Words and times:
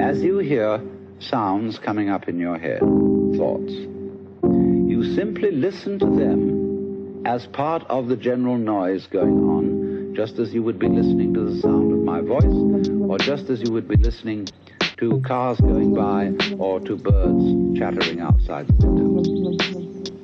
As 0.00 0.22
you 0.22 0.38
hear 0.38 0.80
sounds 1.18 1.78
coming 1.78 2.08
up 2.08 2.26
in 2.26 2.38
your 2.38 2.58
head, 2.58 2.80
thoughts, 2.80 3.70
you 3.70 5.14
simply 5.14 5.50
listen 5.50 5.98
to 5.98 6.06
them 6.06 7.22
as 7.26 7.46
part 7.48 7.84
of 7.84 8.08
the 8.08 8.16
general 8.16 8.56
noise 8.56 9.06
going 9.06 9.38
on, 9.38 10.14
just 10.16 10.38
as 10.38 10.54
you 10.54 10.62
would 10.62 10.78
be 10.78 10.88
listening 10.88 11.34
to 11.34 11.44
the 11.44 11.60
sound 11.60 11.92
of 11.92 11.98
my 11.98 12.22
voice, 12.22 12.88
or 13.10 13.18
just 13.18 13.50
as 13.50 13.60
you 13.60 13.72
would 13.72 13.86
be 13.86 13.96
listening 13.96 14.48
to 14.96 15.20
cars 15.20 15.60
going 15.60 15.94
by 15.94 16.32
or 16.58 16.80
to 16.80 16.96
birds 16.96 17.78
chattering 17.78 18.20
outside 18.20 18.68
the 18.68 18.86
window. 18.86 19.22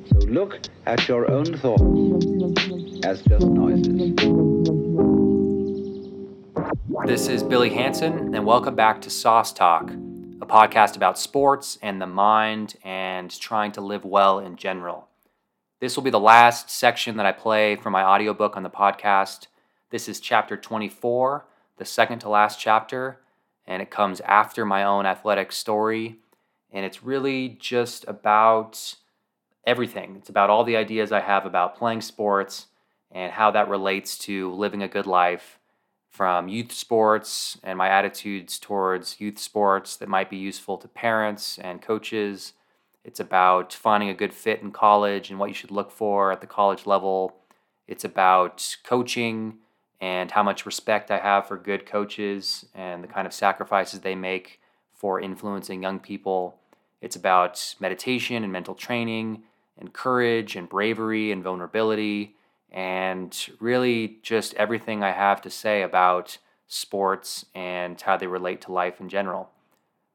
So 0.07 0.27
look 0.27 0.59
at 0.87 1.07
your 1.07 1.29
own 1.29 1.45
thoughts 1.55 3.05
as 3.05 3.21
just 3.21 3.45
noises. 3.45 5.26
This 7.07 7.29
is 7.29 7.41
Billy 7.41 7.69
Hanson, 7.69 8.35
and 8.35 8.45
welcome 8.45 8.75
back 8.75 8.99
to 9.03 9.09
Sauce 9.09 9.53
Talk, 9.53 9.91
a 10.41 10.45
podcast 10.45 10.97
about 10.97 11.17
sports 11.17 11.79
and 11.81 12.01
the 12.01 12.05
mind 12.05 12.75
and 12.83 13.31
trying 13.39 13.71
to 13.71 13.81
live 13.81 14.03
well 14.03 14.39
in 14.39 14.57
general. 14.57 15.07
This 15.79 15.95
will 15.95 16.03
be 16.03 16.09
the 16.09 16.19
last 16.19 16.69
section 16.69 17.15
that 17.15 17.25
I 17.25 17.31
play 17.31 17.77
for 17.77 17.89
my 17.89 18.03
audiobook 18.03 18.57
on 18.57 18.63
the 18.63 18.69
podcast. 18.69 19.47
This 19.89 20.09
is 20.09 20.19
chapter 20.19 20.57
24, 20.57 21.45
the 21.77 21.85
second 21.85 22.19
to 22.19 22.29
last 22.29 22.59
chapter, 22.59 23.21
and 23.65 23.81
it 23.81 23.89
comes 23.89 24.19
after 24.19 24.65
my 24.65 24.83
own 24.83 25.05
athletic 25.05 25.53
story. 25.53 26.17
And 26.73 26.85
it's 26.85 27.03
really 27.03 27.47
just 27.57 28.03
about 28.05 28.95
everything. 29.65 30.17
It's 30.17 30.29
about 30.29 30.49
all 30.49 30.65
the 30.65 30.75
ideas 30.75 31.13
I 31.13 31.21
have 31.21 31.45
about 31.45 31.77
playing 31.77 32.01
sports 32.01 32.67
and 33.09 33.31
how 33.31 33.51
that 33.51 33.69
relates 33.69 34.17
to 34.17 34.51
living 34.51 34.83
a 34.83 34.89
good 34.89 35.07
life 35.07 35.57
from 36.17 36.47
youth 36.47 36.71
sports 36.71 37.59
and 37.61 37.77
my 37.77 37.89
attitudes 37.89 38.57
towards 38.57 39.21
youth 39.21 39.37
sports 39.37 39.95
that 39.97 40.09
might 40.09 40.31
be 40.31 40.35
useful 40.35 40.75
to 40.79 40.87
parents 40.87 41.59
and 41.59 41.79
coaches. 41.79 42.53
It's 43.03 43.19
about 43.19 43.71
finding 43.71 44.09
a 44.09 44.15
good 44.15 44.33
fit 44.33 44.63
in 44.63 44.71
college 44.71 45.29
and 45.29 45.37
what 45.37 45.49
you 45.49 45.53
should 45.53 45.69
look 45.69 45.91
for 45.91 46.31
at 46.31 46.41
the 46.41 46.47
college 46.47 46.87
level. 46.87 47.35
It's 47.87 48.03
about 48.03 48.77
coaching 48.83 49.59
and 50.01 50.31
how 50.31 50.41
much 50.41 50.65
respect 50.65 51.11
I 51.11 51.19
have 51.19 51.47
for 51.47 51.55
good 51.55 51.85
coaches 51.85 52.65
and 52.73 53.03
the 53.03 53.07
kind 53.07 53.27
of 53.27 53.33
sacrifices 53.33 53.99
they 53.99 54.15
make 54.15 54.59
for 54.95 55.21
influencing 55.21 55.83
young 55.83 55.99
people. 55.99 56.57
It's 56.99 57.15
about 57.15 57.75
meditation 57.79 58.43
and 58.43 58.51
mental 58.51 58.73
training 58.73 59.43
and 59.77 59.93
courage 59.93 60.55
and 60.55 60.67
bravery 60.67 61.31
and 61.31 61.43
vulnerability 61.43 62.36
and 62.71 63.49
really 63.59 64.19
just 64.21 64.53
everything 64.55 65.03
I 65.03 65.11
have 65.11 65.41
to 65.41 65.49
say 65.49 65.81
about 65.81 66.37
sports 66.67 67.45
and 67.55 67.99
how 67.99 68.17
they 68.17 68.27
relate 68.27 68.61
to 68.61 68.71
life 68.71 68.99
in 68.99 69.09
general. 69.09 69.49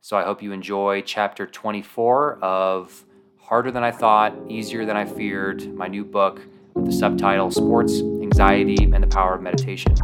So 0.00 0.16
I 0.16 0.24
hope 0.24 0.42
you 0.42 0.52
enjoy 0.52 1.02
chapter 1.02 1.46
24 1.46 2.38
of 2.42 3.04
Harder 3.38 3.70
Than 3.70 3.84
I 3.84 3.90
Thought, 3.90 4.34
Easier 4.48 4.84
Than 4.84 4.96
I 4.96 5.04
Feared, 5.04 5.74
my 5.74 5.88
new 5.88 6.04
book 6.04 6.40
with 6.74 6.86
the 6.86 6.92
subtitle 6.92 7.50
Sports, 7.50 8.00
Anxiety, 8.00 8.84
and 8.84 9.02
the 9.02 9.06
Power 9.06 9.34
of 9.34 9.42
Meditation. 9.42 9.94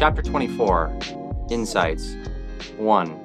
Chapter 0.00 0.22
24 0.22 0.98
Insights 1.50 2.16
1. 2.78 3.20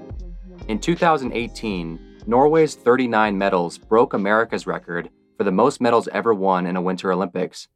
In 0.68 0.78
2018, 0.78 2.18
Norway's 2.28 2.76
39 2.76 3.38
medals 3.38 3.78
broke 3.78 4.14
America's 4.14 4.68
record 4.68 5.09
for 5.38 5.46
the 5.46 5.53
most 5.53 5.80
medals 5.80 6.09
ever 6.09 6.34
won 6.34 6.66
in 6.66 6.76
a 6.76 6.81
Winter 6.81 7.14
Olympics. 7.14 7.70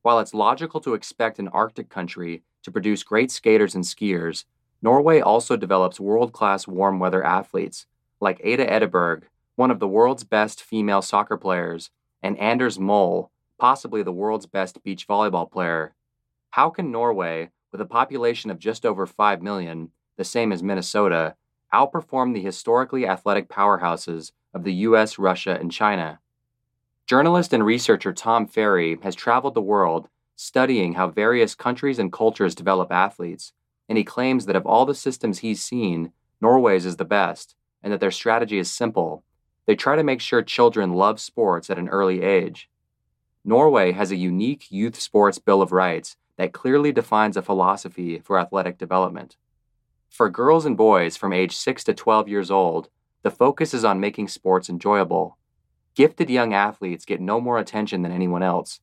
While 0.00 0.20
it's 0.20 0.32
logical 0.32 0.80
to 0.80 0.94
expect 0.94 1.38
an 1.38 1.48
Arctic 1.48 1.90
country 1.90 2.42
to 2.62 2.70
produce 2.70 3.02
great 3.02 3.30
skaters 3.30 3.74
and 3.74 3.84
skiers, 3.84 4.46
Norway 4.80 5.20
also 5.20 5.54
develops 5.54 6.00
world 6.00 6.32
class 6.32 6.66
warm 6.66 6.98
weather 6.98 7.22
athletes 7.22 7.84
like 8.22 8.40
Ada 8.42 8.64
Hegerberg, 8.64 9.24
one 9.56 9.70
of 9.70 9.80
the 9.80 9.86
world's 9.86 10.24
best 10.24 10.62
female 10.62 11.02
soccer 11.02 11.36
players, 11.36 11.90
and 12.22 12.38
Anders 12.38 12.78
Mol, 12.78 13.30
possibly 13.58 14.02
the 14.02 14.12
world's 14.12 14.46
best 14.46 14.82
beach 14.82 15.06
volleyball 15.06 15.52
player. 15.52 15.92
How 16.52 16.70
can 16.70 16.90
Norway, 16.90 17.50
with 17.72 17.80
a 17.80 17.86
population 17.86 18.50
of 18.50 18.58
just 18.58 18.84
over 18.84 19.06
5 19.06 19.42
million, 19.42 19.90
the 20.16 20.24
same 20.24 20.52
as 20.52 20.62
Minnesota, 20.62 21.34
outperformed 21.72 22.34
the 22.34 22.42
historically 22.42 23.06
athletic 23.06 23.48
powerhouses 23.48 24.32
of 24.52 24.64
the 24.64 24.74
US, 24.74 25.18
Russia, 25.18 25.56
and 25.60 25.70
China. 25.70 26.18
Journalist 27.06 27.52
and 27.52 27.64
researcher 27.64 28.12
Tom 28.12 28.46
Farrey 28.46 29.02
has 29.02 29.14
traveled 29.14 29.54
the 29.54 29.62
world 29.62 30.08
studying 30.36 30.94
how 30.94 31.08
various 31.08 31.54
countries 31.54 31.98
and 31.98 32.12
cultures 32.12 32.54
develop 32.54 32.90
athletes, 32.90 33.52
and 33.88 33.98
he 33.98 34.04
claims 34.04 34.46
that 34.46 34.56
of 34.56 34.64
all 34.64 34.86
the 34.86 34.94
systems 34.94 35.40
he's 35.40 35.62
seen, 35.62 36.12
Norway's 36.40 36.86
is 36.86 36.96
the 36.96 37.04
best, 37.04 37.54
and 37.82 37.92
that 37.92 38.00
their 38.00 38.10
strategy 38.10 38.58
is 38.58 38.70
simple. 38.70 39.22
They 39.66 39.76
try 39.76 39.96
to 39.96 40.04
make 40.04 40.20
sure 40.20 40.42
children 40.42 40.94
love 40.94 41.20
sports 41.20 41.68
at 41.68 41.78
an 41.78 41.88
early 41.88 42.22
age. 42.22 42.70
Norway 43.44 43.92
has 43.92 44.10
a 44.10 44.16
unique 44.16 44.70
youth 44.70 44.98
sports 44.98 45.38
bill 45.38 45.62
of 45.62 45.72
rights 45.72 46.16
that 46.40 46.54
clearly 46.54 46.90
defines 46.90 47.36
a 47.36 47.42
philosophy 47.42 48.18
for 48.18 48.38
athletic 48.38 48.78
development. 48.78 49.36
For 50.08 50.30
girls 50.30 50.64
and 50.64 50.74
boys 50.74 51.14
from 51.14 51.34
age 51.34 51.54
6 51.54 51.84
to 51.84 51.92
12 51.92 52.28
years 52.28 52.50
old, 52.50 52.88
the 53.20 53.30
focus 53.30 53.74
is 53.74 53.84
on 53.84 54.00
making 54.00 54.28
sports 54.28 54.70
enjoyable. 54.70 55.36
Gifted 55.94 56.30
young 56.30 56.54
athletes 56.54 57.04
get 57.04 57.20
no 57.20 57.42
more 57.42 57.58
attention 57.58 58.00
than 58.00 58.10
anyone 58.10 58.42
else. 58.42 58.80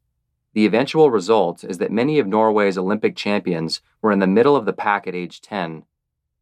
The 0.54 0.68
eventual 0.68 1.10
result 1.10 1.64
is 1.64 1.80
that 1.80 1.92
many 1.92 2.20
of 2.20 2.28
Norway's 2.28 2.78
Olympic 2.78 3.16
champions 3.16 3.82
were 4.04 4.12
in 4.12 4.20
the 4.20 4.28
middle 4.28 4.56
of 4.56 4.66
the 4.66 4.72
pack 4.72 5.08
at 5.08 5.16
age 5.16 5.42
10. 5.42 5.84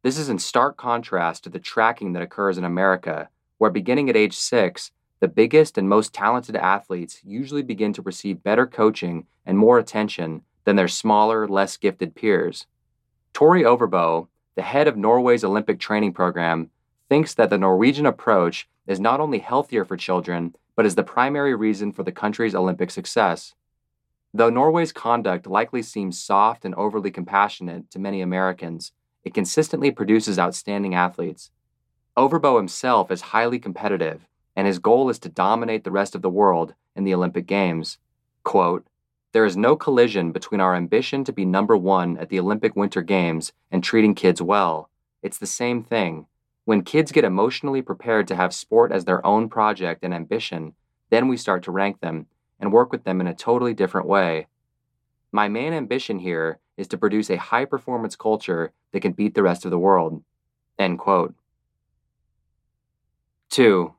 This 0.02 0.18
is 0.18 0.28
in 0.28 0.38
stark 0.38 0.76
contrast 0.76 1.44
to 1.44 1.48
the 1.48 1.58
tracking 1.58 2.12
that 2.12 2.22
occurs 2.22 2.58
in 2.58 2.64
America, 2.64 3.30
where 3.56 3.70
beginning 3.70 4.10
at 4.10 4.18
age 4.18 4.36
6, 4.36 4.90
the 5.20 5.28
biggest 5.28 5.78
and 5.78 5.88
most 5.88 6.12
talented 6.12 6.56
athletes 6.56 7.22
usually 7.24 7.62
begin 7.62 7.94
to 7.94 8.02
receive 8.02 8.42
better 8.42 8.66
coaching 8.66 9.26
and 9.46 9.56
more 9.56 9.78
attention 9.78 10.42
than 10.66 10.76
their 10.76 10.88
smaller, 10.88 11.48
less 11.48 11.78
gifted 11.78 12.14
peers. 12.14 12.66
Tore 13.32 13.62
Øvrebø, 13.62 14.26
the 14.56 14.62
head 14.62 14.86
of 14.86 14.96
Norway's 14.96 15.44
Olympic 15.44 15.78
training 15.78 16.12
program, 16.12 16.70
thinks 17.08 17.32
that 17.34 17.50
the 17.50 17.58
Norwegian 17.58 18.04
approach 18.04 18.68
is 18.86 19.00
not 19.00 19.20
only 19.20 19.38
healthier 19.38 19.84
for 19.84 19.96
children, 19.96 20.54
but 20.74 20.84
is 20.84 20.96
the 20.96 21.02
primary 21.02 21.54
reason 21.54 21.92
for 21.92 22.02
the 22.02 22.12
country's 22.12 22.54
Olympic 22.54 22.90
success. 22.90 23.54
Though 24.34 24.50
Norway's 24.50 24.92
conduct 24.92 25.46
likely 25.46 25.82
seems 25.82 26.22
soft 26.22 26.64
and 26.64 26.74
overly 26.74 27.10
compassionate 27.10 27.90
to 27.92 27.98
many 27.98 28.20
Americans, 28.20 28.92
it 29.24 29.34
consistently 29.34 29.90
produces 29.90 30.38
outstanding 30.38 30.94
athletes. 30.94 31.50
Øvrebø 32.18 32.56
himself 32.56 33.10
is 33.10 33.32
highly 33.32 33.58
competitive, 33.58 34.26
and 34.56 34.66
his 34.66 34.78
goal 34.78 35.10
is 35.10 35.18
to 35.20 35.28
dominate 35.28 35.84
the 35.84 35.90
rest 35.90 36.14
of 36.14 36.22
the 36.22 36.30
world 36.30 36.74
in 36.96 37.04
the 37.04 37.14
Olympic 37.14 37.46
Games. 37.46 37.98
Quote, 38.42 38.84
there 39.36 39.44
is 39.44 39.54
no 39.54 39.76
collision 39.76 40.32
between 40.32 40.62
our 40.62 40.74
ambition 40.74 41.22
to 41.22 41.30
be 41.30 41.44
number 41.44 41.76
one 41.76 42.16
at 42.16 42.30
the 42.30 42.40
Olympic 42.40 42.74
Winter 42.74 43.02
Games 43.02 43.52
and 43.70 43.84
treating 43.84 44.14
kids 44.14 44.40
well. 44.40 44.88
It's 45.22 45.36
the 45.36 45.46
same 45.46 45.84
thing. 45.84 46.24
When 46.64 46.82
kids 46.82 47.12
get 47.12 47.22
emotionally 47.22 47.82
prepared 47.82 48.26
to 48.28 48.34
have 48.34 48.54
sport 48.54 48.92
as 48.92 49.04
their 49.04 49.24
own 49.26 49.50
project 49.50 50.02
and 50.02 50.14
ambition, 50.14 50.72
then 51.10 51.28
we 51.28 51.36
start 51.36 51.62
to 51.64 51.70
rank 51.70 52.00
them 52.00 52.28
and 52.58 52.72
work 52.72 52.90
with 52.90 53.04
them 53.04 53.20
in 53.20 53.26
a 53.26 53.34
totally 53.34 53.74
different 53.74 54.06
way. 54.06 54.46
My 55.32 55.48
main 55.48 55.74
ambition 55.74 56.18
here 56.18 56.58
is 56.78 56.88
to 56.88 56.96
produce 56.96 57.28
a 57.28 57.36
high 57.36 57.66
performance 57.66 58.16
culture 58.16 58.72
that 58.92 59.00
can 59.00 59.12
beat 59.12 59.34
the 59.34 59.42
rest 59.42 59.66
of 59.66 59.70
the 59.70 59.78
world. 59.78 60.24
End 60.78 60.98
quote. 60.98 61.34
2. 63.50 63.92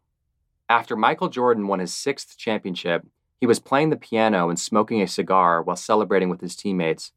After 0.68 0.96
Michael 0.96 1.30
Jordan 1.30 1.68
won 1.68 1.78
his 1.78 1.94
sixth 1.94 2.40
championship, 2.40 3.06
he 3.40 3.48
was 3.48 3.60
playing 3.60 3.90
the 3.90 3.98
piano 3.98 4.50
and 4.50 4.60
smoking 4.60 5.02
a 5.02 5.08
cigar 5.08 5.62
while 5.62 5.76
celebrating 5.76 6.30
with 6.30 6.42
his 6.42 6.56
teammates. 6.56 7.12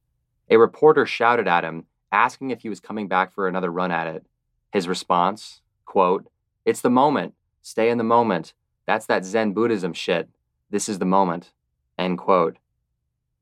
A 0.50 0.58
reporter 0.58 1.06
shouted 1.06 1.49
at 1.49 1.64
him, 1.64 1.87
asking 2.12 2.50
if 2.50 2.62
he 2.62 2.69
was 2.69 2.81
coming 2.81 3.08
back 3.08 3.32
for 3.32 3.49
another 3.49 3.70
run 3.70 3.90
at 3.90 4.06
it. 4.06 4.26
His 4.72 4.88
response, 4.88 5.62
quote, 5.84 6.26
It's 6.64 6.81
the 6.81 6.90
moment. 6.90 7.34
Stay 7.62 7.90
in 7.90 7.99
the 7.99 8.05
moment. 8.05 8.55
That's 8.87 9.06
that 9.06 9.25
Zen 9.25 9.52
Buddhism 9.52 9.93
shit. 9.93 10.28
This 10.70 10.88
is 10.88 10.99
the 10.99 11.05
moment. 11.05 11.52
End 11.99 12.19
quote. 12.19 12.58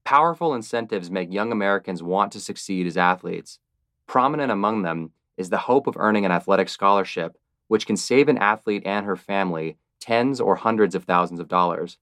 Powerful 0.05 0.55
incentives 0.55 1.11
make 1.11 1.33
young 1.33 1.53
Americans 1.53 2.03
want 2.03 2.33
to 2.33 2.41
succeed 2.41 2.87
as 2.87 2.97
athletes. 2.97 3.59
Prominent 4.07 4.51
among 4.51 4.83
them 4.83 5.13
is 5.37 5.51
the 5.51 5.59
hope 5.59 5.87
of 5.87 5.97
earning 5.99 6.25
an 6.25 6.33
athletic 6.33 6.69
scholarship, 6.69 7.37
which 7.67 7.87
can 7.87 7.97
save 7.97 8.29
an 8.29 8.39
athlete 8.39 8.83
and 8.87 9.05
her 9.05 9.17
family 9.17 9.77
tens 10.01 10.41
or 10.41 10.57
hundreds 10.57 10.95
of 10.95 11.05
thousands 11.05 11.41
of 11.41 11.49
dollars. 11.49 11.99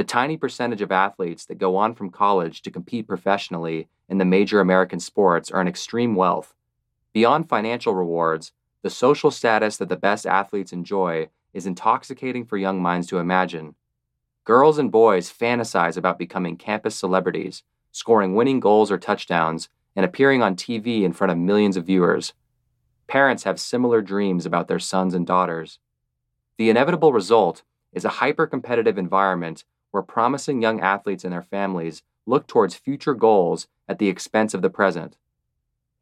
The 0.00 0.04
tiny 0.04 0.38
percentage 0.38 0.80
of 0.80 0.90
athletes 0.90 1.44
that 1.44 1.58
go 1.58 1.76
on 1.76 1.94
from 1.94 2.08
college 2.08 2.62
to 2.62 2.70
compete 2.70 3.06
professionally 3.06 3.90
in 4.08 4.16
the 4.16 4.24
major 4.24 4.58
American 4.58 4.98
sports 4.98 5.50
earn 5.52 5.68
extreme 5.68 6.14
wealth. 6.14 6.54
Beyond 7.12 7.50
financial 7.50 7.94
rewards, 7.94 8.52
the 8.80 8.88
social 8.88 9.30
status 9.30 9.76
that 9.76 9.90
the 9.90 9.98
best 9.98 10.24
athletes 10.24 10.72
enjoy 10.72 11.28
is 11.52 11.66
intoxicating 11.66 12.46
for 12.46 12.56
young 12.56 12.80
minds 12.80 13.08
to 13.08 13.18
imagine. 13.18 13.74
Girls 14.44 14.78
and 14.78 14.90
boys 14.90 15.30
fantasize 15.30 15.98
about 15.98 16.18
becoming 16.18 16.56
campus 16.56 16.96
celebrities, 16.96 17.62
scoring 17.92 18.34
winning 18.34 18.58
goals 18.58 18.90
or 18.90 18.96
touchdowns, 18.96 19.68
and 19.94 20.06
appearing 20.06 20.42
on 20.42 20.56
TV 20.56 21.02
in 21.02 21.12
front 21.12 21.30
of 21.30 21.36
millions 21.36 21.76
of 21.76 21.84
viewers. 21.84 22.32
Parents 23.06 23.42
have 23.42 23.60
similar 23.60 24.00
dreams 24.00 24.46
about 24.46 24.66
their 24.66 24.78
sons 24.78 25.12
and 25.12 25.26
daughters. 25.26 25.78
The 26.56 26.70
inevitable 26.70 27.12
result 27.12 27.64
is 27.92 28.06
a 28.06 28.16
hyper 28.24 28.46
competitive 28.46 28.96
environment 28.96 29.64
where 29.90 30.02
promising 30.02 30.62
young 30.62 30.80
athletes 30.80 31.24
and 31.24 31.32
their 31.32 31.42
families 31.42 32.02
look 32.26 32.46
towards 32.46 32.74
future 32.74 33.14
goals 33.14 33.66
at 33.88 33.98
the 33.98 34.08
expense 34.08 34.54
of 34.54 34.62
the 34.62 34.70
present. 34.70 35.16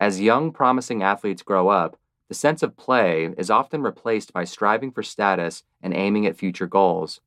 As 0.00 0.20
young, 0.20 0.52
promising 0.52 1.02
athletes 1.02 1.42
grow 1.42 1.68
up, 1.68 1.98
the 2.28 2.34
sense 2.34 2.62
of 2.62 2.76
play 2.76 3.34
is 3.38 3.50
often 3.50 3.82
replaced 3.82 4.32
by 4.32 4.44
striving 4.44 4.92
for 4.92 5.02
status 5.02 5.62
and 5.82 5.94
aiming 5.94 6.26
at 6.26 6.36
future 6.36 6.66
goals. 6.66 7.20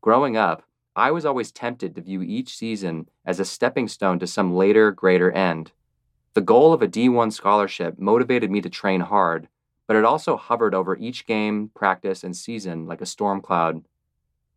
Growing 0.00 0.36
up, 0.36 0.62
I 0.94 1.10
was 1.10 1.24
always 1.24 1.50
tempted 1.50 1.94
to 1.94 2.02
view 2.02 2.22
each 2.22 2.56
season 2.56 3.08
as 3.24 3.40
a 3.40 3.44
stepping 3.44 3.88
stone 3.88 4.18
to 4.18 4.26
some 4.26 4.54
later, 4.54 4.92
greater 4.92 5.30
end. 5.30 5.72
The 6.34 6.40
goal 6.40 6.72
of 6.72 6.82
a 6.82 6.88
D1 6.88 7.32
scholarship 7.32 7.98
motivated 7.98 8.50
me 8.50 8.60
to 8.60 8.68
train 8.68 9.00
hard, 9.00 9.48
but 9.86 9.96
it 9.96 10.04
also 10.04 10.36
hovered 10.36 10.74
over 10.74 10.96
each 10.96 11.26
game, 11.26 11.70
practice, 11.74 12.22
and 12.22 12.36
season 12.36 12.86
like 12.86 13.00
a 13.00 13.06
storm 13.06 13.40
cloud. 13.40 13.84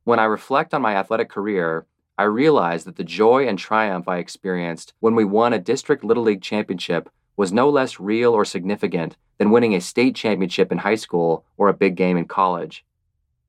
When 0.04 0.18
I 0.18 0.24
reflect 0.24 0.74
on 0.74 0.82
my 0.82 0.96
athletic 0.96 1.30
career, 1.30 1.86
I 2.18 2.24
realize 2.24 2.86
that 2.86 2.96
the 2.96 3.04
joy 3.04 3.48
and 3.48 3.58
triumph 3.58 4.08
I 4.08 4.18
experienced 4.18 4.94
when 5.00 5.14
we 5.14 5.24
won 5.24 5.54
a 5.54 5.60
district 5.60 6.04
Little 6.04 6.24
League 6.24 6.42
championship 6.42 7.08
was 7.38 7.54
no 7.54 7.70
less 7.70 8.00
real 8.00 8.34
or 8.34 8.44
significant 8.44 9.16
than 9.38 9.52
winning 9.52 9.76
a 9.76 9.82
state 9.82 10.16
championship 10.16 10.72
in 10.72 10.80
high 10.80 10.96
school 10.96 11.46
or 11.56 11.70
a 11.70 11.74
big 11.74 11.96
game 11.96 12.18
in 12.18 12.26
college. 12.26 12.84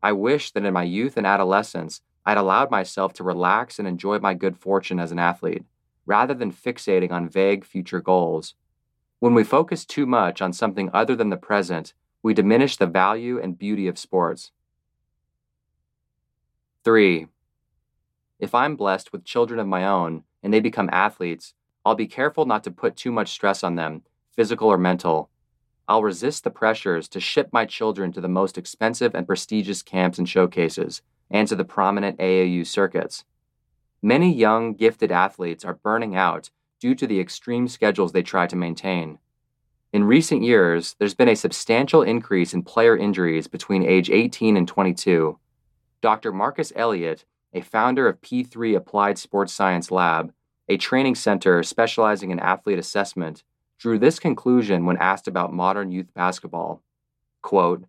I 0.03 0.13
wish 0.13 0.51
that 0.53 0.65
in 0.65 0.75
my 0.75 0.83
youth 0.83 1.17
and 1.17 1.27
adolescence, 1.27 2.03
I'd 2.27 2.37
allowed 2.37 2.71
myself 2.71 3.15
to 3.15 3.25
relax 3.25 3.79
and 3.79 3.89
enjoy 3.89 4.19
my 4.19 4.35
good 4.35 4.59
fortune 4.59 5.01
as 5.01 5.11
an 5.11 5.19
athlete, 5.19 5.65
rather 6.05 6.35
than 6.35 6.53
fixating 6.53 7.13
on 7.13 7.31
vague 7.31 7.65
future 7.65 8.01
goals. 8.01 8.55
When 9.21 9.33
we 9.33 9.43
focus 9.43 9.87
too 9.87 10.05
much 10.05 10.43
on 10.43 10.53
something 10.53 10.91
other 10.93 11.17
than 11.17 11.31
the 11.31 11.37
present, 11.37 11.95
we 12.23 12.35
diminish 12.35 12.77
the 12.77 12.87
value 12.87 13.41
and 13.41 13.59
beauty 13.59 13.89
of 13.89 13.99
sports. 13.99 14.51
3. 16.85 17.29
If 18.41 18.57
I'm 18.57 18.75
blessed 18.75 19.13
with 19.13 19.25
children 19.25 19.61
of 19.61 19.69
my 19.69 19.87
own 19.87 20.25
and 20.43 20.53
they 20.53 20.59
become 20.59 20.91
athletes, 20.93 21.55
I'll 21.85 21.95
be 21.95 22.09
careful 22.09 22.45
not 22.45 22.65
to 22.65 22.73
put 22.73 22.97
too 22.97 23.13
much 23.13 23.31
stress 23.31 23.63
on 23.63 23.77
them, 23.77 24.03
physical 24.35 24.69
or 24.69 24.79
mental. 24.79 25.31
I'll 25.87 26.03
resist 26.03 26.43
the 26.43 26.51
pressures 26.51 27.09
to 27.11 27.21
ship 27.21 27.51
my 27.53 27.67
children 27.67 28.11
to 28.13 28.21
the 28.21 28.29
most 28.29 28.59
expensive 28.59 29.15
and 29.15 29.29
prestigious 29.29 29.81
camps 29.81 30.19
and 30.19 30.29
showcases, 30.29 31.03
and 31.31 31.47
to 31.47 31.55
the 31.55 31.65
prominent 31.65 32.19
AAU 32.19 32.67
circuits. 32.67 33.25
Many 34.03 34.35
young, 34.35 34.75
gifted 34.75 35.13
athletes 35.13 35.65
are 35.65 35.75
burning 35.75 36.17
out 36.17 36.51
due 36.81 36.97
to 36.97 37.07
the 37.07 37.21
extreme 37.21 37.69
schedules 37.69 38.11
they 38.11 38.23
try 38.23 38.49
to 38.49 38.57
maintain. 38.57 39.21
In 39.93 40.03
recent 40.03 40.43
years, 40.43 40.97
there's 40.99 41.15
been 41.15 41.29
a 41.29 41.37
substantial 41.37 42.03
increase 42.03 42.53
in 42.53 42.65
player 42.65 42.97
injuries 42.97 43.47
between 43.47 43.85
age 43.85 44.11
18 44.11 44.57
and 44.57 44.67
22. 44.67 45.39
Dr. 46.03 46.33
Marcus 46.33 46.73
Elliott, 46.75 47.25
a 47.55 47.61
founder 47.61 48.09
of 48.09 48.21
P3 48.21 48.75
Applied 48.77 49.19
Sports 49.19 49.53
Science 49.53 49.89
Lab, 49.93 50.33
a 50.69 50.77
training 50.77 51.15
center 51.15 51.63
specializing 51.63 52.33
in 52.33 52.41
athlete 52.41 52.81
assessment, 52.81 53.45
drew 53.79 54.01
this 54.01 54.19
conclusion 54.19 54.85
when 54.85 54.97
asked 54.97 55.29
about 55.29 55.53
modern 55.53 55.93
youth 55.93 56.13
basketball. 56.13 56.83
Quote, 57.41 57.85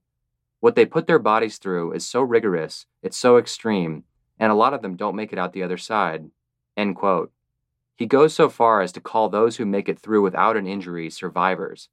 What 0.60 0.76
they 0.76 0.86
put 0.86 1.08
their 1.08 1.18
bodies 1.18 1.58
through 1.58 1.94
is 1.94 2.06
so 2.06 2.22
rigorous, 2.22 2.86
it's 3.02 3.18
so 3.18 3.38
extreme, 3.38 4.04
and 4.38 4.52
a 4.52 4.56
lot 4.56 4.76
of 4.76 4.84
them 4.84 4.96
don't 4.96 5.16
make 5.16 5.34
it 5.34 5.40
out 5.40 5.54
the 5.54 5.64
other 5.64 5.80
side. 5.80 6.30
End 6.78 6.96
quote. 6.96 7.32
He 7.96 8.06
goes 8.06 8.36
so 8.36 8.48
far 8.48 8.82
as 8.82 8.92
to 8.92 9.02
call 9.02 9.28
those 9.30 9.58
who 9.58 9.66
make 9.66 9.90
it 9.90 9.98
through 9.98 10.22
without 10.22 10.56
an 10.56 10.68
injury 10.68 11.10
survivors. 11.10 11.90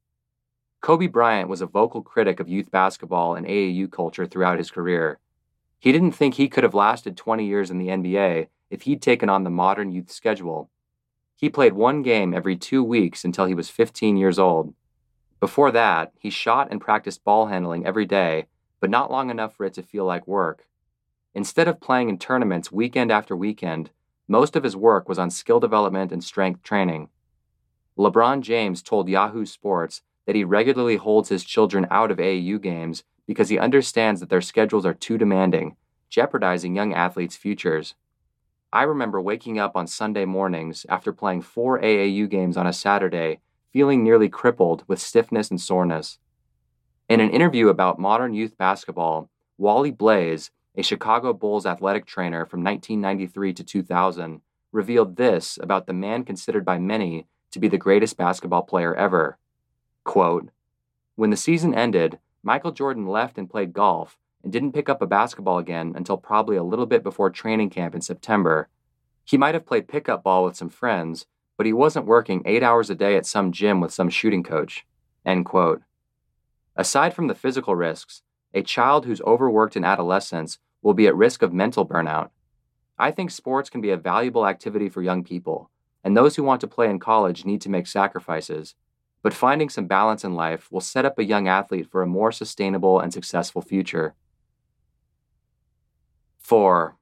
Kobe 0.82 1.06
Bryant 1.06 1.48
was 1.48 1.62
a 1.62 1.66
vocal 1.66 2.02
critic 2.02 2.40
of 2.40 2.48
youth 2.48 2.70
basketball 2.70 3.36
and 3.36 3.46
AAU 3.46 3.90
culture 3.90 4.26
throughout 4.26 4.58
his 4.58 4.70
career. 4.70 5.18
He 5.80 5.92
didn't 5.92 6.12
think 6.12 6.34
he 6.34 6.48
could 6.48 6.62
have 6.62 6.74
lasted 6.74 7.16
20 7.16 7.44
years 7.44 7.70
in 7.70 7.78
the 7.78 7.88
NBA 7.88 8.48
if 8.68 8.82
he'd 8.82 9.00
taken 9.00 9.30
on 9.30 9.44
the 9.44 9.50
modern 9.50 9.90
youth 9.90 10.12
schedule. 10.12 10.70
He 11.34 11.48
played 11.48 11.72
one 11.72 12.02
game 12.02 12.34
every 12.34 12.54
two 12.54 12.84
weeks 12.84 13.24
until 13.24 13.46
he 13.46 13.54
was 13.54 13.70
15 13.70 14.18
years 14.18 14.38
old. 14.38 14.74
Before 15.40 15.72
that, 15.72 16.12
he 16.18 16.28
shot 16.28 16.68
and 16.70 16.82
practiced 16.82 17.24
ball 17.24 17.46
handling 17.46 17.86
every 17.86 18.04
day, 18.04 18.46
but 18.78 18.90
not 18.90 19.10
long 19.10 19.30
enough 19.30 19.56
for 19.56 19.64
it 19.64 19.72
to 19.74 19.82
feel 19.82 20.04
like 20.04 20.28
work. 20.28 20.66
Instead 21.34 21.66
of 21.66 21.80
playing 21.80 22.10
in 22.10 22.18
tournaments 22.18 22.70
weekend 22.70 23.10
after 23.10 23.34
weekend, 23.34 23.88
most 24.28 24.56
of 24.56 24.64
his 24.64 24.76
work 24.76 25.08
was 25.08 25.18
on 25.18 25.30
skill 25.30 25.60
development 25.60 26.12
and 26.12 26.22
strength 26.22 26.62
training. 26.62 27.08
LeBron 27.96 28.42
James 28.42 28.82
told 28.82 29.08
Yahoo 29.08 29.46
Sports 29.46 30.02
that 30.26 30.36
he 30.36 30.44
regularly 30.44 30.96
holds 30.96 31.30
his 31.30 31.42
children 31.42 31.86
out 31.90 32.10
of 32.10 32.18
AAU 32.18 32.60
games 32.60 33.02
because 33.30 33.48
he 33.48 33.60
understands 33.60 34.18
that 34.18 34.28
their 34.28 34.40
schedules 34.40 34.84
are 34.84 34.92
too 34.92 35.16
demanding, 35.16 35.76
jeopardizing 36.08 36.74
young 36.74 36.92
athletes' 36.92 37.36
futures. 37.36 37.94
I 38.72 38.82
remember 38.82 39.20
waking 39.20 39.56
up 39.56 39.76
on 39.76 39.86
Sunday 39.86 40.24
mornings 40.24 40.84
after 40.88 41.12
playing 41.12 41.42
four 41.42 41.80
AAU 41.80 42.28
games 42.28 42.56
on 42.56 42.66
a 42.66 42.72
Saturday, 42.72 43.38
feeling 43.72 44.02
nearly 44.02 44.28
crippled 44.28 44.82
with 44.88 44.98
stiffness 44.98 45.48
and 45.48 45.60
soreness. 45.60 46.18
In 47.08 47.20
an 47.20 47.30
interview 47.30 47.68
about 47.68 48.00
modern 48.00 48.34
youth 48.34 48.58
basketball, 48.58 49.30
Wally 49.58 49.92
Blaze, 49.92 50.50
a 50.76 50.82
Chicago 50.82 51.32
Bulls 51.32 51.66
athletic 51.66 52.06
trainer 52.06 52.44
from 52.44 52.64
1993 52.64 53.52
to 53.52 53.62
2000, 53.62 54.40
revealed 54.72 55.14
this 55.14 55.56
about 55.62 55.86
the 55.86 55.92
man 55.92 56.24
considered 56.24 56.64
by 56.64 56.80
many 56.80 57.28
to 57.52 57.60
be 57.60 57.68
the 57.68 57.78
greatest 57.78 58.16
basketball 58.16 58.62
player 58.62 58.92
ever. 58.92 59.38
Quote, 60.02 60.48
When 61.14 61.30
the 61.30 61.36
season 61.36 61.72
ended, 61.76 62.18
Michael 62.42 62.72
Jordan 62.72 63.06
left 63.06 63.36
and 63.36 63.50
played 63.50 63.72
golf, 63.72 64.18
and 64.42 64.52
didn't 64.52 64.72
pick 64.72 64.88
up 64.88 65.02
a 65.02 65.06
basketball 65.06 65.58
again 65.58 65.92
until 65.94 66.16
probably 66.16 66.56
a 66.56 66.62
little 66.62 66.86
bit 66.86 67.02
before 67.02 67.30
training 67.30 67.70
camp 67.70 67.94
in 67.94 68.00
September. 68.00 68.68
He 69.24 69.36
might 69.36 69.54
have 69.54 69.66
played 69.66 69.88
pickup 69.88 70.22
ball 70.22 70.44
with 70.44 70.56
some 70.56 70.70
friends, 70.70 71.26
but 71.56 71.66
he 71.66 71.72
wasn't 71.72 72.06
working 72.06 72.42
eight 72.46 72.62
hours 72.62 72.88
a 72.88 72.94
day 72.94 73.16
at 73.16 73.26
some 73.26 73.52
gym 73.52 73.80
with 73.80 73.92
some 73.92 74.08
shooting 74.08 74.42
coach. 74.42 74.86
End 75.26 75.44
quote. 75.44 75.82
Aside 76.74 77.12
from 77.12 77.26
the 77.26 77.34
physical 77.34 77.76
risks, 77.76 78.22
a 78.54 78.62
child 78.62 79.04
who's 79.04 79.20
overworked 79.20 79.76
in 79.76 79.84
adolescence 79.84 80.58
will 80.82 80.94
be 80.94 81.06
at 81.06 81.14
risk 81.14 81.42
of 81.42 81.52
mental 81.52 81.86
burnout. 81.86 82.30
I 82.98 83.10
think 83.10 83.30
sports 83.30 83.68
can 83.68 83.82
be 83.82 83.90
a 83.90 83.96
valuable 83.96 84.46
activity 84.46 84.88
for 84.88 85.02
young 85.02 85.22
people, 85.22 85.70
and 86.02 86.16
those 86.16 86.36
who 86.36 86.42
want 86.42 86.62
to 86.62 86.66
play 86.66 86.88
in 86.88 86.98
college 86.98 87.44
need 87.44 87.60
to 87.60 87.68
make 87.68 87.86
sacrifices. 87.86 88.74
But 89.22 89.34
finding 89.34 89.68
some 89.68 89.86
balance 89.86 90.24
in 90.24 90.34
life 90.34 90.70
will 90.72 90.80
set 90.80 91.04
up 91.04 91.18
a 91.18 91.24
young 91.24 91.46
athlete 91.46 91.90
for 91.90 92.02
a 92.02 92.06
more 92.06 92.32
sustainable 92.32 93.00
and 93.00 93.12
successful 93.12 93.60
future. 93.60 94.14
4. 96.38 96.96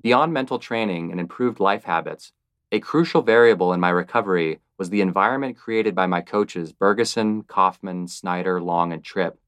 Beyond 0.00 0.32
mental 0.32 0.58
training 0.58 1.10
and 1.10 1.20
improved 1.20 1.60
life 1.60 1.84
habits, 1.84 2.32
a 2.72 2.80
crucial 2.80 3.22
variable 3.22 3.72
in 3.72 3.80
my 3.80 3.90
recovery 3.90 4.60
was 4.76 4.90
the 4.90 5.00
environment 5.00 5.56
created 5.56 5.94
by 5.94 6.06
my 6.06 6.20
coaches 6.20 6.72
Bergeson, 6.72 7.46
Kaufman, 7.46 8.08
Snyder, 8.08 8.60
Long, 8.60 8.92
and 8.92 9.02
Tripp. 9.02 9.38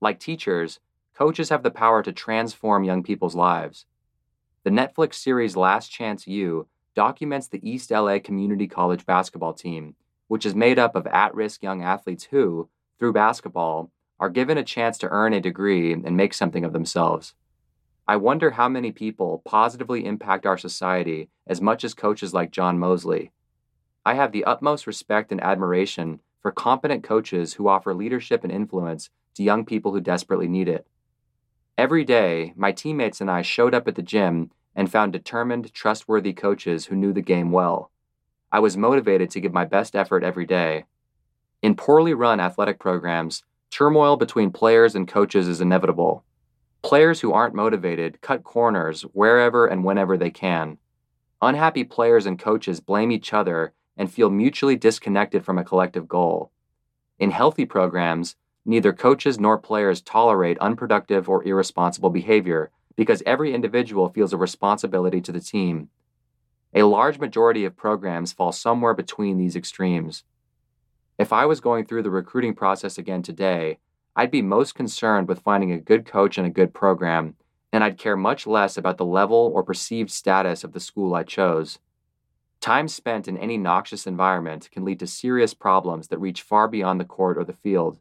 Like 0.00 0.20
teachers, 0.20 0.80
coaches 1.14 1.48
have 1.48 1.62
the 1.62 1.70
power 1.70 2.02
to 2.02 2.12
transform 2.12 2.84
young 2.84 3.02
people's 3.02 3.34
lives. 3.34 3.86
The 4.64 4.70
Netflix 4.70 5.14
series 5.14 5.56
Last 5.56 5.88
Chance 5.88 6.26
U 6.26 6.68
documents 6.94 7.48
the 7.48 7.68
East 7.68 7.90
LA 7.90 8.18
Community 8.18 8.68
College 8.68 9.06
basketball 9.06 9.54
team, 9.54 9.96
which 10.32 10.46
is 10.46 10.54
made 10.54 10.78
up 10.78 10.96
of 10.96 11.06
at 11.08 11.34
risk 11.34 11.62
young 11.62 11.82
athletes 11.82 12.24
who, 12.30 12.66
through 12.98 13.12
basketball, 13.12 13.90
are 14.18 14.30
given 14.30 14.56
a 14.56 14.64
chance 14.64 14.96
to 14.96 15.10
earn 15.10 15.34
a 15.34 15.40
degree 15.42 15.92
and 15.92 16.16
make 16.16 16.32
something 16.32 16.64
of 16.64 16.72
themselves. 16.72 17.34
I 18.08 18.16
wonder 18.16 18.52
how 18.52 18.66
many 18.70 18.92
people 18.92 19.42
positively 19.44 20.06
impact 20.06 20.46
our 20.46 20.56
society 20.56 21.28
as 21.46 21.60
much 21.60 21.84
as 21.84 21.92
coaches 21.92 22.32
like 22.32 22.50
John 22.50 22.78
Mosley. 22.78 23.30
I 24.06 24.14
have 24.14 24.32
the 24.32 24.44
utmost 24.44 24.86
respect 24.86 25.32
and 25.32 25.40
admiration 25.42 26.20
for 26.40 26.50
competent 26.50 27.04
coaches 27.04 27.52
who 27.52 27.68
offer 27.68 27.92
leadership 27.92 28.42
and 28.42 28.50
influence 28.50 29.10
to 29.34 29.42
young 29.42 29.66
people 29.66 29.92
who 29.92 30.00
desperately 30.00 30.48
need 30.48 30.66
it. 30.66 30.86
Every 31.76 32.04
day, 32.04 32.54
my 32.56 32.72
teammates 32.72 33.20
and 33.20 33.30
I 33.30 33.42
showed 33.42 33.74
up 33.74 33.86
at 33.86 33.96
the 33.96 34.02
gym 34.02 34.50
and 34.74 34.90
found 34.90 35.12
determined, 35.12 35.74
trustworthy 35.74 36.32
coaches 36.32 36.86
who 36.86 36.96
knew 36.96 37.12
the 37.12 37.20
game 37.20 37.50
well. 37.50 37.91
I 38.52 38.60
was 38.60 38.76
motivated 38.76 39.30
to 39.30 39.40
give 39.40 39.54
my 39.54 39.64
best 39.64 39.96
effort 39.96 40.22
every 40.22 40.44
day. 40.44 40.84
In 41.62 41.74
poorly 41.74 42.12
run 42.12 42.38
athletic 42.38 42.78
programs, 42.78 43.44
turmoil 43.70 44.18
between 44.18 44.50
players 44.50 44.94
and 44.94 45.08
coaches 45.08 45.48
is 45.48 45.62
inevitable. 45.62 46.22
Players 46.82 47.20
who 47.20 47.32
aren't 47.32 47.54
motivated 47.54 48.20
cut 48.20 48.44
corners 48.44 49.02
wherever 49.14 49.66
and 49.66 49.84
whenever 49.84 50.18
they 50.18 50.30
can. 50.30 50.76
Unhappy 51.40 51.82
players 51.82 52.26
and 52.26 52.38
coaches 52.38 52.80
blame 52.80 53.10
each 53.10 53.32
other 53.32 53.72
and 53.96 54.12
feel 54.12 54.28
mutually 54.28 54.76
disconnected 54.76 55.44
from 55.44 55.56
a 55.56 55.64
collective 55.64 56.06
goal. 56.06 56.50
In 57.18 57.30
healthy 57.30 57.64
programs, 57.64 58.36
neither 58.66 58.92
coaches 58.92 59.40
nor 59.40 59.56
players 59.56 60.02
tolerate 60.02 60.58
unproductive 60.58 61.26
or 61.28 61.42
irresponsible 61.44 62.10
behavior 62.10 62.70
because 62.96 63.22
every 63.24 63.54
individual 63.54 64.10
feels 64.10 64.34
a 64.34 64.36
responsibility 64.36 65.22
to 65.22 65.32
the 65.32 65.40
team. 65.40 65.88
A 66.74 66.84
large 66.84 67.18
majority 67.18 67.66
of 67.66 67.76
programs 67.76 68.32
fall 68.32 68.50
somewhere 68.50 68.94
between 68.94 69.36
these 69.36 69.56
extremes. 69.56 70.24
If 71.18 71.30
I 71.30 71.44
was 71.44 71.60
going 71.60 71.84
through 71.84 72.02
the 72.02 72.10
recruiting 72.10 72.54
process 72.54 72.96
again 72.96 73.22
today, 73.22 73.78
I'd 74.16 74.30
be 74.30 74.40
most 74.40 74.74
concerned 74.74 75.28
with 75.28 75.40
finding 75.40 75.70
a 75.70 75.78
good 75.78 76.06
coach 76.06 76.38
and 76.38 76.46
a 76.46 76.50
good 76.50 76.72
program, 76.72 77.34
and 77.72 77.84
I'd 77.84 77.98
care 77.98 78.16
much 78.16 78.46
less 78.46 78.78
about 78.78 78.96
the 78.96 79.04
level 79.04 79.52
or 79.54 79.62
perceived 79.62 80.10
status 80.10 80.64
of 80.64 80.72
the 80.72 80.80
school 80.80 81.14
I 81.14 81.24
chose. 81.24 81.78
Time 82.60 82.88
spent 82.88 83.28
in 83.28 83.36
any 83.36 83.58
noxious 83.58 84.06
environment 84.06 84.70
can 84.70 84.84
lead 84.84 84.98
to 85.00 85.06
serious 85.06 85.52
problems 85.52 86.08
that 86.08 86.18
reach 86.18 86.40
far 86.40 86.68
beyond 86.68 86.98
the 86.98 87.04
court 87.04 87.36
or 87.36 87.44
the 87.44 87.52
field 87.52 87.98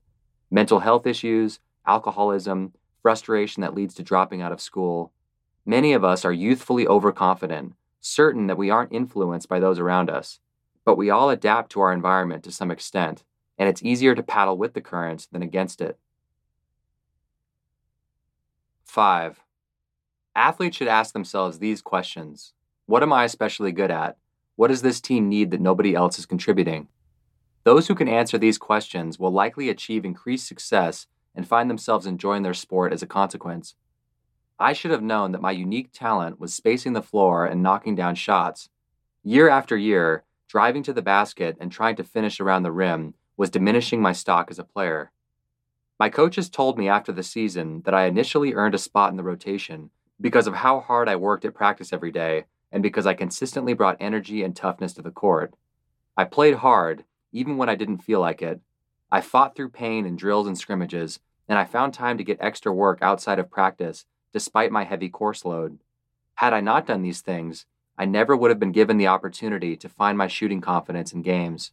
mental 0.49 0.79
health 0.79 1.07
issues, 1.07 1.59
alcoholism, 1.85 2.73
frustration 3.01 3.61
that 3.61 3.73
leads 3.73 3.95
to 3.95 4.03
dropping 4.03 4.41
out 4.41 4.51
of 4.51 4.61
school. 4.61 5.11
Many 5.65 5.93
of 5.93 6.03
us 6.03 6.25
are 6.25 6.33
youthfully 6.33 6.85
overconfident, 6.85 7.73
certain 8.01 8.47
that 8.47 8.57
we 8.57 8.69
aren't 8.69 8.91
influenced 8.91 9.47
by 9.47 9.59
those 9.59 9.79
around 9.79 10.09
us. 10.09 10.39
But 10.83 10.97
we 10.97 11.09
all 11.09 11.29
adapt 11.29 11.71
to 11.71 11.81
our 11.81 11.93
environment 11.93 12.43
to 12.43 12.51
some 12.51 12.71
extent, 12.71 13.23
and 13.57 13.69
it's 13.69 13.83
easier 13.83 14.15
to 14.15 14.23
paddle 14.23 14.57
with 14.57 14.73
the 14.73 14.81
current 14.81 15.27
than 15.31 15.43
against 15.43 15.79
it. 15.79 15.97
5. 18.83 19.39
Athletes 20.35 20.77
should 20.77 20.87
ask 20.87 21.13
themselves 21.13 21.59
these 21.59 21.81
questions 21.81 22.53
What 22.87 23.03
am 23.03 23.13
I 23.13 23.23
especially 23.23 23.71
good 23.71 23.91
at? 23.91 24.17
What 24.55 24.67
does 24.67 24.81
this 24.81 24.99
team 24.99 25.29
need 25.29 25.51
that 25.51 25.61
nobody 25.61 25.95
else 25.95 26.19
is 26.19 26.25
contributing? 26.25 26.87
Those 27.63 27.87
who 27.87 27.95
can 27.95 28.07
answer 28.07 28.37
these 28.37 28.57
questions 28.57 29.19
will 29.19 29.31
likely 29.31 29.69
achieve 29.69 30.03
increased 30.03 30.47
success 30.47 31.07
and 31.35 31.47
find 31.47 31.69
themselves 31.69 32.05
enjoying 32.05 32.43
their 32.43 32.53
sport 32.53 32.91
as 32.91 33.03
a 33.03 33.07
consequence. 33.07 33.75
I 34.61 34.73
should 34.73 34.91
have 34.91 35.01
known 35.01 35.31
that 35.31 35.41
my 35.41 35.51
unique 35.51 35.91
talent 35.91 36.39
was 36.39 36.53
spacing 36.53 36.93
the 36.93 37.01
floor 37.01 37.45
and 37.45 37.63
knocking 37.63 37.95
down 37.95 38.15
shots. 38.15 38.69
Year 39.23 39.49
after 39.49 39.75
year, 39.75 40.23
driving 40.47 40.83
to 40.83 40.93
the 40.93 41.01
basket 41.01 41.57
and 41.59 41.71
trying 41.71 41.95
to 41.95 42.03
finish 42.03 42.39
around 42.39 42.63
the 42.63 42.71
rim 42.71 43.15
was 43.37 43.49
diminishing 43.49 44.01
my 44.01 44.11
stock 44.11 44.51
as 44.51 44.59
a 44.59 44.63
player. 44.63 45.11
My 45.99 46.09
coaches 46.09 46.49
told 46.49 46.77
me 46.77 46.87
after 46.87 47.11
the 47.11 47.23
season 47.23 47.81
that 47.85 47.93
I 47.93 48.05
initially 48.05 48.53
earned 48.53 48.75
a 48.75 48.79
spot 48.79 49.11
in 49.11 49.17
the 49.17 49.23
rotation 49.23 49.89
because 50.19 50.47
of 50.47 50.55
how 50.55 50.79
hard 50.79 51.09
I 51.09 51.15
worked 51.15 51.45
at 51.45 51.53
practice 51.53 51.91
every 51.91 52.11
day 52.11 52.45
and 52.71 52.83
because 52.83 53.05
I 53.05 53.13
consistently 53.13 53.73
brought 53.73 53.97
energy 53.99 54.43
and 54.43 54.55
toughness 54.55 54.93
to 54.93 55.01
the 55.01 55.11
court. 55.11 55.53
I 56.15 56.23
played 56.23 56.55
hard, 56.55 57.03
even 57.31 57.57
when 57.57 57.69
I 57.69 57.75
didn't 57.75 57.99
feel 57.99 58.19
like 58.19 58.41
it, 58.41 58.61
I 59.11 59.21
fought 59.21 59.55
through 59.55 59.69
pain 59.69 60.05
in 60.05 60.15
drills 60.15 60.47
and 60.47 60.57
scrimmages, 60.57 61.19
and 61.47 61.59
I 61.59 61.65
found 61.65 61.93
time 61.93 62.17
to 62.17 62.23
get 62.23 62.37
extra 62.39 62.71
work 62.71 62.99
outside 63.01 63.39
of 63.39 63.49
practice 63.49 64.05
despite 64.33 64.71
my 64.71 64.83
heavy 64.83 65.09
course 65.09 65.45
load. 65.45 65.79
Had 66.35 66.53
I 66.53 66.61
not 66.61 66.87
done 66.87 67.01
these 67.01 67.21
things, 67.21 67.65
I 67.97 68.05
never 68.05 68.35
would 68.35 68.49
have 68.49 68.59
been 68.59 68.71
given 68.71 68.97
the 68.97 69.07
opportunity 69.07 69.75
to 69.77 69.89
find 69.89 70.17
my 70.17 70.27
shooting 70.27 70.61
confidence 70.61 71.13
in 71.13 71.21
games. 71.21 71.71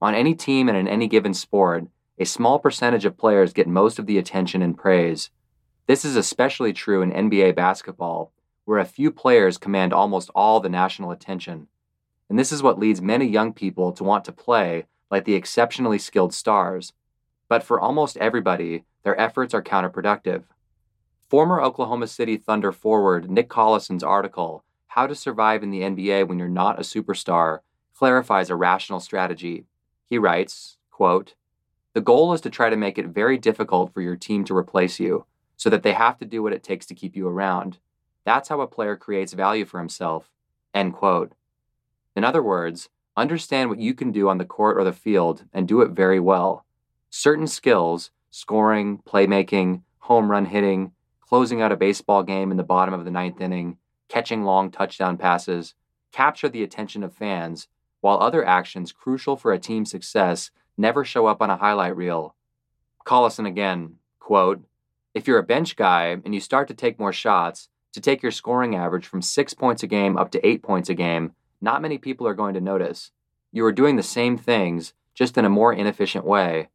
On 0.00 0.14
any 0.14 0.34
team 0.34 0.68
and 0.68 0.78
in 0.78 0.86
any 0.86 1.08
given 1.08 1.34
sport, 1.34 1.86
a 2.18 2.24
small 2.24 2.58
percentage 2.58 3.04
of 3.04 3.16
players 3.16 3.52
get 3.52 3.66
most 3.66 3.98
of 3.98 4.06
the 4.06 4.18
attention 4.18 4.62
and 4.62 4.76
praise. 4.76 5.30
This 5.86 6.04
is 6.04 6.16
especially 6.16 6.72
true 6.72 7.02
in 7.02 7.10
NBA 7.10 7.56
basketball, 7.56 8.32
where 8.64 8.78
a 8.78 8.84
few 8.84 9.10
players 9.10 9.58
command 9.58 9.92
almost 9.92 10.30
all 10.34 10.60
the 10.60 10.68
national 10.68 11.10
attention. 11.10 11.68
And 12.28 12.38
this 12.38 12.52
is 12.52 12.62
what 12.62 12.78
leads 12.78 13.00
many 13.00 13.26
young 13.26 13.52
people 13.52 13.92
to 13.92 14.04
want 14.04 14.24
to 14.26 14.32
play 14.32 14.84
like 15.10 15.24
the 15.24 15.34
exceptionally 15.34 15.98
skilled 15.98 16.34
stars, 16.34 16.92
but 17.48 17.62
for 17.62 17.80
almost 17.80 18.18
everybody, 18.18 18.84
their 19.02 19.18
efforts 19.18 19.54
are 19.54 19.62
counterproductive. 19.62 20.44
Former 21.28 21.60
Oklahoma 21.60 22.06
City 22.06 22.36
Thunder 22.36 22.72
forward 22.72 23.30
Nick 23.30 23.48
Collison's 23.48 24.02
article, 24.02 24.64
How 24.88 25.06
to 25.06 25.14
Survive 25.14 25.62
in 25.62 25.70
the 25.70 25.80
NBA 25.80 26.26
When 26.26 26.38
You're 26.38 26.48
Not 26.48 26.78
a 26.78 26.82
Superstar, 26.82 27.60
clarifies 27.94 28.50
a 28.50 28.56
rational 28.56 29.00
strategy. 29.00 29.66
He 30.08 30.18
writes, 30.18 30.78
quote, 30.90 31.34
The 31.92 32.00
goal 32.00 32.32
is 32.32 32.40
to 32.42 32.50
try 32.50 32.70
to 32.70 32.76
make 32.76 32.98
it 32.98 33.08
very 33.08 33.36
difficult 33.36 33.92
for 33.92 34.00
your 34.00 34.16
team 34.16 34.44
to 34.44 34.56
replace 34.56 34.98
you, 34.98 35.26
so 35.56 35.68
that 35.70 35.82
they 35.82 35.92
have 35.92 36.18
to 36.18 36.24
do 36.24 36.42
what 36.42 36.52
it 36.52 36.62
takes 36.62 36.86
to 36.86 36.94
keep 36.94 37.14
you 37.14 37.28
around. 37.28 37.78
That's 38.24 38.48
how 38.48 38.60
a 38.60 38.66
player 38.66 38.96
creates 38.96 39.32
value 39.32 39.64
for 39.64 39.78
himself. 39.78 40.30
End 40.72 40.94
quote. 40.94 41.32
In 42.16 42.24
other 42.24 42.42
words, 42.42 42.88
Understand 43.18 43.68
what 43.68 43.80
you 43.80 43.94
can 43.94 44.12
do 44.12 44.28
on 44.28 44.38
the 44.38 44.44
court 44.44 44.78
or 44.78 44.84
the 44.84 44.92
field 44.92 45.44
and 45.52 45.66
do 45.66 45.80
it 45.80 45.90
very 45.90 46.20
well. 46.20 46.64
Certain 47.10 47.48
skills, 47.48 48.12
scoring, 48.30 49.02
playmaking, 49.04 49.82
home 49.98 50.30
run 50.30 50.46
hitting, 50.46 50.92
closing 51.28 51.60
out 51.60 51.72
a 51.72 51.76
baseball 51.76 52.22
game 52.22 52.50
in 52.50 52.56
the 52.56 52.62
bottom 52.62 52.94
of 52.94 53.04
the 53.04 53.10
ninth 53.10 53.40
inning, 53.40 53.76
catching 54.08 54.44
long 54.44 54.70
touchdown 54.70 55.18
passes, 55.18 55.74
capture 56.10 56.48
the 56.48 56.62
attention 56.62 57.02
of 57.02 57.14
fans, 57.14 57.68
while 58.00 58.18
other 58.18 58.44
actions 58.44 58.92
crucial 58.92 59.36
for 59.36 59.52
a 59.52 59.58
team's 59.58 59.90
success 59.90 60.50
never 60.76 61.04
show 61.04 61.26
up 61.26 61.42
on 61.42 61.50
a 61.50 61.56
highlight 61.56 61.96
reel. 61.96 62.34
Collison 63.04 63.46
again, 63.46 63.96
quote, 64.20 64.62
If 65.12 65.26
you're 65.26 65.38
a 65.38 65.42
bench 65.42 65.76
guy 65.76 66.16
and 66.24 66.34
you 66.34 66.40
start 66.40 66.68
to 66.68 66.74
take 66.74 66.98
more 66.98 67.12
shots, 67.12 67.68
to 67.92 68.00
take 68.00 68.22
your 68.22 68.32
scoring 68.32 68.74
average 68.76 69.06
from 69.06 69.22
six 69.22 69.52
points 69.54 69.82
a 69.82 69.86
game 69.86 70.16
up 70.16 70.30
to 70.30 70.46
eight 70.46 70.62
points 70.62 70.88
a 70.88 70.94
game, 70.94 71.32
not 71.60 71.82
many 71.82 71.98
people 71.98 72.26
are 72.26 72.34
going 72.34 72.54
to 72.54 72.60
notice. 72.60 73.10
You 73.52 73.64
are 73.64 73.72
doing 73.72 73.96
the 73.96 74.02
same 74.02 74.38
things, 74.38 74.94
just 75.14 75.36
in 75.36 75.44
a 75.44 75.50
more 75.50 75.72
inefficient 75.72 76.24
way. 76.24 76.68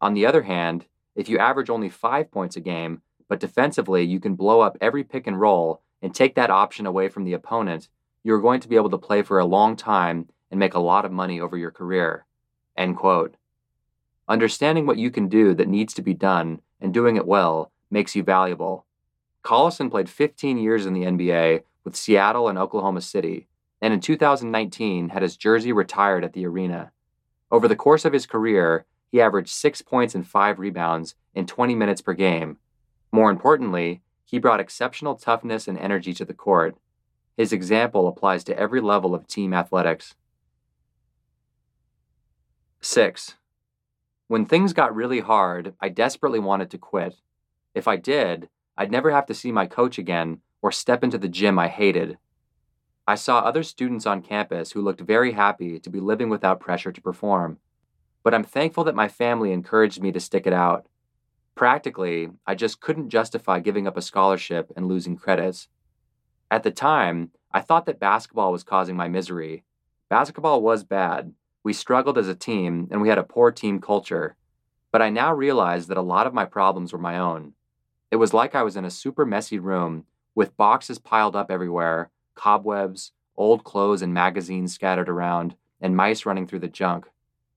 On 0.00 0.14
the 0.14 0.26
other 0.26 0.42
hand, 0.42 0.86
if 1.14 1.28
you 1.28 1.38
average 1.38 1.70
only 1.70 1.88
five 1.88 2.30
points 2.32 2.56
a 2.56 2.60
game, 2.60 3.02
but 3.28 3.40
defensively 3.40 4.02
you 4.02 4.20
can 4.20 4.34
blow 4.34 4.60
up 4.60 4.76
every 4.80 5.04
pick 5.04 5.26
and 5.26 5.40
roll 5.40 5.82
and 6.02 6.14
take 6.14 6.34
that 6.34 6.50
option 6.50 6.86
away 6.86 7.08
from 7.08 7.24
the 7.24 7.32
opponent, 7.32 7.88
you 8.22 8.34
are 8.34 8.40
going 8.40 8.60
to 8.60 8.68
be 8.68 8.76
able 8.76 8.90
to 8.90 8.98
play 8.98 9.22
for 9.22 9.38
a 9.38 9.44
long 9.44 9.76
time 9.76 10.28
and 10.50 10.60
make 10.60 10.74
a 10.74 10.78
lot 10.78 11.04
of 11.04 11.12
money 11.12 11.40
over 11.40 11.56
your 11.56 11.70
career. 11.70 12.26
End 12.76 12.96
quote. 12.96 13.36
Understanding 14.28 14.86
what 14.86 14.98
you 14.98 15.10
can 15.10 15.28
do 15.28 15.54
that 15.54 15.68
needs 15.68 15.92
to 15.94 16.02
be 16.02 16.14
done 16.14 16.60
and 16.80 16.94
doing 16.94 17.16
it 17.16 17.26
well 17.26 17.70
makes 17.90 18.16
you 18.16 18.22
valuable. 18.22 18.86
Collison 19.42 19.90
played 19.90 20.08
15 20.08 20.58
years 20.58 20.86
in 20.86 20.94
the 20.94 21.02
NBA 21.02 21.62
with 21.84 21.96
Seattle 21.96 22.48
and 22.48 22.58
Oklahoma 22.58 23.02
City, 23.02 23.46
and 23.82 23.92
in 23.92 24.00
2019 24.00 25.10
had 25.10 25.22
his 25.22 25.36
jersey 25.36 25.72
retired 25.72 26.24
at 26.24 26.32
the 26.32 26.46
arena. 26.46 26.92
Over 27.50 27.68
the 27.68 27.76
course 27.76 28.06
of 28.06 28.14
his 28.14 28.26
career, 28.26 28.86
he 29.12 29.20
averaged 29.20 29.50
six 29.50 29.82
points 29.82 30.14
and 30.14 30.26
five 30.26 30.58
rebounds 30.58 31.14
in 31.34 31.46
20 31.46 31.74
minutes 31.74 32.00
per 32.00 32.14
game. 32.14 32.56
More 33.14 33.30
importantly, 33.30 34.02
he 34.24 34.40
brought 34.40 34.58
exceptional 34.58 35.14
toughness 35.14 35.68
and 35.68 35.78
energy 35.78 36.12
to 36.14 36.24
the 36.24 36.34
court. 36.34 36.76
His 37.36 37.52
example 37.52 38.08
applies 38.08 38.42
to 38.42 38.58
every 38.58 38.80
level 38.80 39.14
of 39.14 39.28
team 39.28 39.54
athletics. 39.54 40.16
6. 42.80 43.36
When 44.26 44.44
things 44.44 44.72
got 44.72 44.96
really 44.96 45.20
hard, 45.20 45.74
I 45.80 45.90
desperately 45.90 46.40
wanted 46.40 46.72
to 46.72 46.78
quit. 46.78 47.14
If 47.72 47.86
I 47.86 47.94
did, 47.94 48.48
I'd 48.76 48.90
never 48.90 49.12
have 49.12 49.26
to 49.26 49.34
see 49.34 49.52
my 49.52 49.66
coach 49.66 49.96
again 49.96 50.40
or 50.60 50.72
step 50.72 51.04
into 51.04 51.16
the 51.16 51.28
gym 51.28 51.56
I 51.56 51.68
hated. 51.68 52.18
I 53.06 53.14
saw 53.14 53.38
other 53.38 53.62
students 53.62 54.06
on 54.06 54.22
campus 54.22 54.72
who 54.72 54.82
looked 54.82 55.02
very 55.02 55.34
happy 55.34 55.78
to 55.78 55.88
be 55.88 56.00
living 56.00 56.30
without 56.30 56.58
pressure 56.58 56.90
to 56.90 57.00
perform. 57.00 57.58
But 58.24 58.34
I'm 58.34 58.42
thankful 58.42 58.82
that 58.82 58.96
my 58.96 59.06
family 59.06 59.52
encouraged 59.52 60.02
me 60.02 60.10
to 60.10 60.18
stick 60.18 60.48
it 60.48 60.52
out. 60.52 60.88
Practically, 61.54 62.30
I 62.46 62.54
just 62.54 62.80
couldn't 62.80 63.10
justify 63.10 63.60
giving 63.60 63.86
up 63.86 63.96
a 63.96 64.02
scholarship 64.02 64.72
and 64.76 64.88
losing 64.88 65.16
credits. 65.16 65.68
At 66.50 66.64
the 66.64 66.70
time, 66.72 67.30
I 67.52 67.60
thought 67.60 67.86
that 67.86 68.00
basketball 68.00 68.50
was 68.50 68.64
causing 68.64 68.96
my 68.96 69.08
misery. 69.08 69.62
Basketball 70.08 70.62
was 70.62 70.82
bad. 70.82 71.32
We 71.62 71.72
struggled 71.72 72.18
as 72.18 72.28
a 72.28 72.34
team, 72.34 72.88
and 72.90 73.00
we 73.00 73.08
had 73.08 73.18
a 73.18 73.22
poor 73.22 73.52
team 73.52 73.80
culture. 73.80 74.36
But 74.90 75.00
I 75.00 75.10
now 75.10 75.32
realize 75.32 75.86
that 75.86 75.96
a 75.96 76.02
lot 76.02 76.26
of 76.26 76.34
my 76.34 76.44
problems 76.44 76.92
were 76.92 76.98
my 76.98 77.18
own. 77.18 77.52
It 78.10 78.16
was 78.16 78.34
like 78.34 78.54
I 78.54 78.62
was 78.62 78.76
in 78.76 78.84
a 78.84 78.90
super 78.90 79.24
messy 79.24 79.58
room 79.58 80.06
with 80.34 80.56
boxes 80.56 80.98
piled 80.98 81.36
up 81.36 81.50
everywhere 81.50 82.10
cobwebs, 82.34 83.12
old 83.36 83.62
clothes 83.62 84.02
and 84.02 84.12
magazines 84.12 84.74
scattered 84.74 85.08
around, 85.08 85.54
and 85.80 85.96
mice 85.96 86.26
running 86.26 86.46
through 86.46 86.58
the 86.58 86.68
junk. 86.68 87.06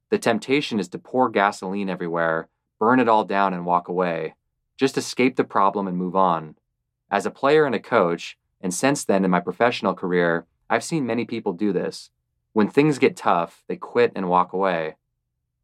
The 0.10 0.20
temptation 0.20 0.80
is 0.80 0.88
to 0.89 1.00
pour 1.00 1.30
gasoline 1.30 1.89
everywhere, 1.89 2.48
burn 2.79 3.00
it 3.00 3.10
all 3.10 3.25
down, 3.25 3.53
and 3.53 3.65
walk 3.65 3.88
away. 3.88 4.36
Just 4.77 4.98
escape 4.98 5.36
the 5.36 5.43
problem 5.43 5.88
and 5.88 5.98
move 5.98 6.15
on. 6.15 6.55
As 7.10 7.25
a 7.25 7.31
player 7.31 7.65
and 7.65 7.74
a 7.74 7.79
coach, 7.79 8.38
and 8.62 8.74
since 8.74 9.03
then 9.05 9.25
in 9.25 9.31
my 9.31 9.39
professional 9.39 9.93
career, 9.93 10.46
I've 10.69 10.84
seen 10.84 11.05
many 11.05 11.25
people 11.25 11.53
do 11.53 11.72
this. 11.72 12.10
When 12.53 12.69
things 12.69 12.98
get 12.98 13.15
tough, 13.15 13.63
they 13.67 13.75
quit 13.75 14.12
and 14.15 14.29
walk 14.29 14.53
away. 14.53 14.96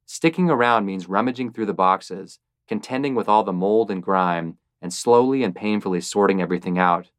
Sticking 0.06 0.50
around 0.50 0.86
means 0.86 1.08
rummaging 1.08 1.52
through 1.52 1.66
the 1.66 1.74
boxes, 1.74 2.40
contending 2.68 3.16
with 3.16 3.28
all 3.28 3.44
the 3.44 3.54
mold 3.54 3.92
and 3.92 4.02
grime, 4.02 4.58
and 4.82 4.94
slowly 4.94 5.44
and 5.44 5.56
painfully 5.56 6.02
sorting 6.02 6.42
everything 6.42 6.78
out. 6.78 7.10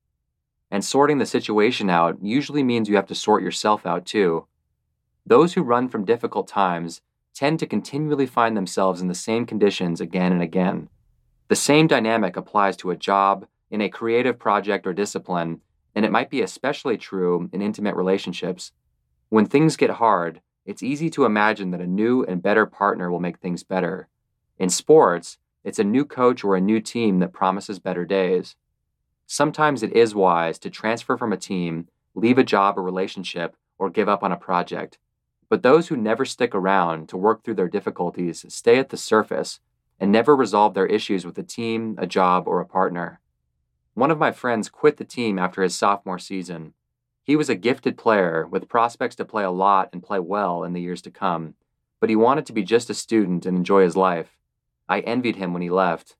And 0.71 0.85
sorting 0.85 1.19
the 1.19 1.27
situation 1.27 1.91
out 1.91 2.19
usually 2.23 2.63
means 2.63 2.89
you 2.89 2.97
have 2.97 3.07
to 3.07 3.15
sort 3.15 3.43
yourself 3.43 3.87
out 3.87 4.07
too. 4.07 4.47
Those 5.27 5.55
who 5.55 5.63
run 5.63 5.89
from 5.89 6.05
difficult 6.05 6.49
times 6.49 7.01
tend 7.35 7.59
to 7.59 7.67
continually 7.67 8.27
find 8.27 8.57
themselves 8.57 9.01
in 9.01 9.09
the 9.09 9.15
same 9.15 9.45
conditions 9.45 10.01
again 10.01 10.33
and 10.33 10.43
again. 10.43 10.89
The 11.49 11.57
same 11.57 11.87
dynamic 11.87 12.37
applies 12.37 12.77
to 12.79 12.91
a 12.91 12.97
job, 12.97 13.47
in 13.71 13.81
a 13.81 13.89
creative 13.89 14.39
project 14.39 14.87
or 14.87 14.93
discipline, 14.93 15.61
and 15.95 16.05
it 16.05 16.13
might 16.13 16.31
be 16.31 16.43
especially 16.43 16.97
true 16.97 17.49
in 17.53 17.61
intimate 17.61 17.97
relationships. 17.97 18.73
When 19.31 19.47
things 19.47 19.77
get 19.77 19.91
hard, 19.91 20.41
it's 20.65 20.83
easy 20.83 21.11
to 21.11 21.25
imagine 21.25 21.71
that 21.73 21.81
a 21.81 21.87
new 21.87 22.23
and 22.25 22.43
better 22.43 22.67
partner 22.67 23.11
will 23.11 23.21
make 23.21 23.39
things 23.39 23.65
better. 23.65 24.09
In 24.59 24.71
sports, 24.71 25.39
it's 25.65 25.79
a 25.79 25.85
new 25.85 26.05
coach 26.05 26.45
or 26.45 26.57
a 26.57 26.61
new 26.61 26.81
team 26.81 27.19
that 27.19 27.33
promises 27.33 27.79
better 27.79 28.05
days. 28.05 28.55
Sometimes 29.27 29.83
it 29.83 29.93
is 29.93 30.15
wise 30.15 30.59
to 30.61 30.71
transfer 30.71 31.17
from 31.17 31.33
a 31.33 31.37
team, 31.37 31.89
leave 32.15 32.39
a 32.39 32.45
job 32.45 32.79
or 32.79 32.83
relationship, 32.83 33.57
or 33.79 33.91
give 33.91 34.09
up 34.09 34.23
on 34.23 34.31
a 34.31 34.37
project. 34.37 34.99
But 35.49 35.63
those 35.63 35.89
who 35.89 35.97
never 35.97 36.25
stick 36.25 36.55
around 36.55 37.09
to 37.09 37.17
work 37.17 37.43
through 37.43 37.55
their 37.55 37.69
difficulties 37.69 38.45
stay 38.49 38.79
at 38.79 38.89
the 38.89 38.97
surface 38.97 39.61
and 40.01 40.11
never 40.11 40.35
resolve 40.35 40.75
their 40.75 40.87
issues 40.87 41.25
with 41.25 41.39
a 41.39 41.43
team, 41.43 41.97
a 41.99 42.07
job, 42.07 42.49
or 42.49 42.61
a 42.61 42.67
partner. 42.67 43.21
One 43.95 44.11
of 44.11 44.19
my 44.19 44.33
friends 44.33 44.69
quit 44.69 44.97
the 44.97 45.05
team 45.05 45.39
after 45.39 45.63
his 45.63 45.75
sophomore 45.75 46.19
season. 46.19 46.75
He 47.23 47.37
was 47.37 47.49
a 47.49 47.55
gifted 47.55 47.97
player 47.97 48.47
with 48.47 48.69
prospects 48.69 49.17
to 49.17 49.25
play 49.25 49.45
a 49.45 49.51
lot 49.51 49.89
and 49.93 50.03
play 50.03 50.19
well 50.19 50.65
in 50.65 50.73
the 50.73 50.83
years 50.83 51.01
to 51.03 51.11
come, 51.11 51.55
but 52.01 52.11
he 52.11 52.17
wanted 52.17 52.45
to 52.47 52.53
be 52.53 52.65
just 52.65 52.91
a 52.91 52.95
student 52.95 53.47
and 53.47 53.57
enjoy 53.57 53.83
his 53.83 53.97
life. 53.97 54.37
I 54.89 55.01
envied 55.01 55.37
him 55.37 55.53
when 55.53 55.63
he 55.63 55.71
left. 55.71 56.17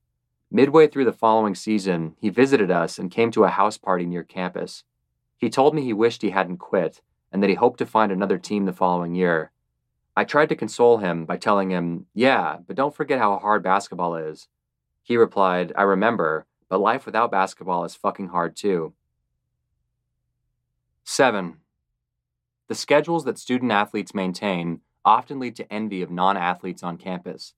Midway 0.51 0.87
through 0.87 1.05
the 1.05 1.13
following 1.13 1.55
season, 1.55 2.15
he 2.21 2.31
visited 2.31 2.71
us 2.71 2.99
and 2.99 3.11
came 3.11 3.31
to 3.33 3.45
a 3.45 3.49
house 3.49 3.77
party 3.77 4.07
near 4.07 4.23
campus. 4.23 4.85
He 5.37 5.51
told 5.51 5.75
me 5.75 5.83
he 5.83 5.93
wished 5.93 6.23
he 6.23 6.31
hadn't 6.31 6.59
quit 6.59 7.03
and 7.35 7.43
that 7.43 7.51
he 7.51 7.57
hoped 7.57 7.81
to 7.81 7.85
find 7.85 8.13
another 8.13 8.39
team 8.39 8.65
the 8.65 8.73
following 8.73 9.17
year. 9.17 9.51
I 10.17 10.23
tried 10.23 10.51
to 10.51 10.57
console 10.57 10.99
him 10.99 11.25
by 11.25 11.37
telling 11.37 11.69
him, 11.69 12.07
Yeah, 12.15 12.59
but 12.65 12.77
don't 12.77 12.95
forget 12.95 13.19
how 13.19 13.37
hard 13.41 13.65
basketball 13.65 14.15
is. 14.15 14.47
He 15.03 15.17
replied, 15.17 15.73
I 15.77 15.83
remember, 15.83 16.47
but 16.69 16.81
life 16.81 17.05
without 17.05 17.33
basketball 17.33 17.85
is 17.85 17.97
fucking 17.97 18.29
hard 18.29 18.55
too. 18.55 18.95
7. 21.03 21.57
The 22.69 22.75
schedules 22.77 23.25
that 23.25 23.37
student 23.37 23.73
athletes 23.73 24.15
maintain 24.15 24.81
often 25.05 25.41
lead 25.41 25.57
to 25.57 25.73
envy 25.73 26.03
of 26.03 26.13
non 26.13 26.37
athletes 26.37 26.85
on 26.85 26.97
campus. 26.97 27.55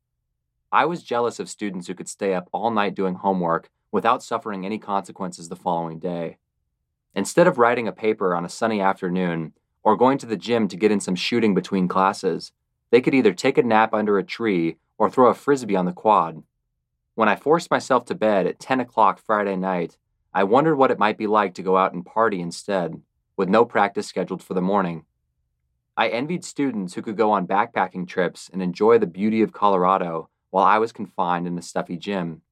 I 0.72 0.86
was 0.86 1.02
jealous 1.02 1.38
of 1.38 1.50
students 1.50 1.86
who 1.86 1.94
could 1.94 2.08
stay 2.08 2.32
up 2.32 2.48
all 2.50 2.70
night 2.70 2.94
doing 2.94 3.16
homework 3.16 3.68
without 3.92 4.22
suffering 4.22 4.64
any 4.64 4.78
consequences 4.78 5.50
the 5.50 5.54
following 5.54 5.98
day. 5.98 6.38
Instead 7.14 7.46
of 7.46 7.58
writing 7.58 7.86
a 7.86 7.92
paper 7.92 8.34
on 8.34 8.46
a 8.46 8.48
sunny 8.48 8.80
afternoon 8.80 9.52
or 9.86 9.96
going 9.96 10.18
to 10.18 10.26
the 10.26 10.36
gym 10.36 10.66
to 10.66 10.76
get 10.76 10.90
in 10.90 10.98
some 10.98 11.14
shooting 11.14 11.54
between 11.54 11.86
classes, 11.86 12.50
they 12.90 13.00
could 13.00 13.14
either 13.14 13.32
take 13.32 13.56
a 13.56 13.62
nap 13.62 13.94
under 13.94 14.18
a 14.18 14.24
tree 14.24 14.78
or 14.98 15.08
throw 15.08 15.28
a 15.28 15.34
frisbee 15.34 15.76
on 15.76 15.84
the 15.84 15.92
quad. 15.92 16.42
When 17.14 17.28
I 17.28 17.36
forced 17.36 17.70
myself 17.70 18.04
to 18.06 18.16
bed 18.16 18.48
at 18.48 18.58
10 18.58 18.80
o'clock 18.80 19.20
Friday 19.24 19.54
night, 19.54 19.96
I 20.34 20.42
wondered 20.42 20.74
what 20.74 20.90
it 20.90 20.98
might 20.98 21.16
be 21.16 21.28
like 21.28 21.54
to 21.54 21.62
go 21.62 21.76
out 21.76 21.92
and 21.92 22.04
party 22.04 22.40
instead, 22.40 23.00
with 23.36 23.48
no 23.48 23.64
practice 23.64 24.08
scheduled 24.08 24.42
for 24.42 24.54
the 24.54 24.60
morning. 24.60 25.04
I 25.96 26.08
envied 26.08 26.44
students 26.44 26.94
who 26.94 27.02
could 27.02 27.16
go 27.16 27.30
on 27.30 27.46
backpacking 27.46 28.08
trips 28.08 28.50
and 28.52 28.60
enjoy 28.60 28.98
the 28.98 29.06
beauty 29.06 29.40
of 29.40 29.52
Colorado 29.52 30.30
while 30.50 30.64
I 30.64 30.78
was 30.78 30.90
confined 30.90 31.46
in 31.46 31.56
a 31.56 31.62
stuffy 31.62 31.96
gym. 31.96 32.42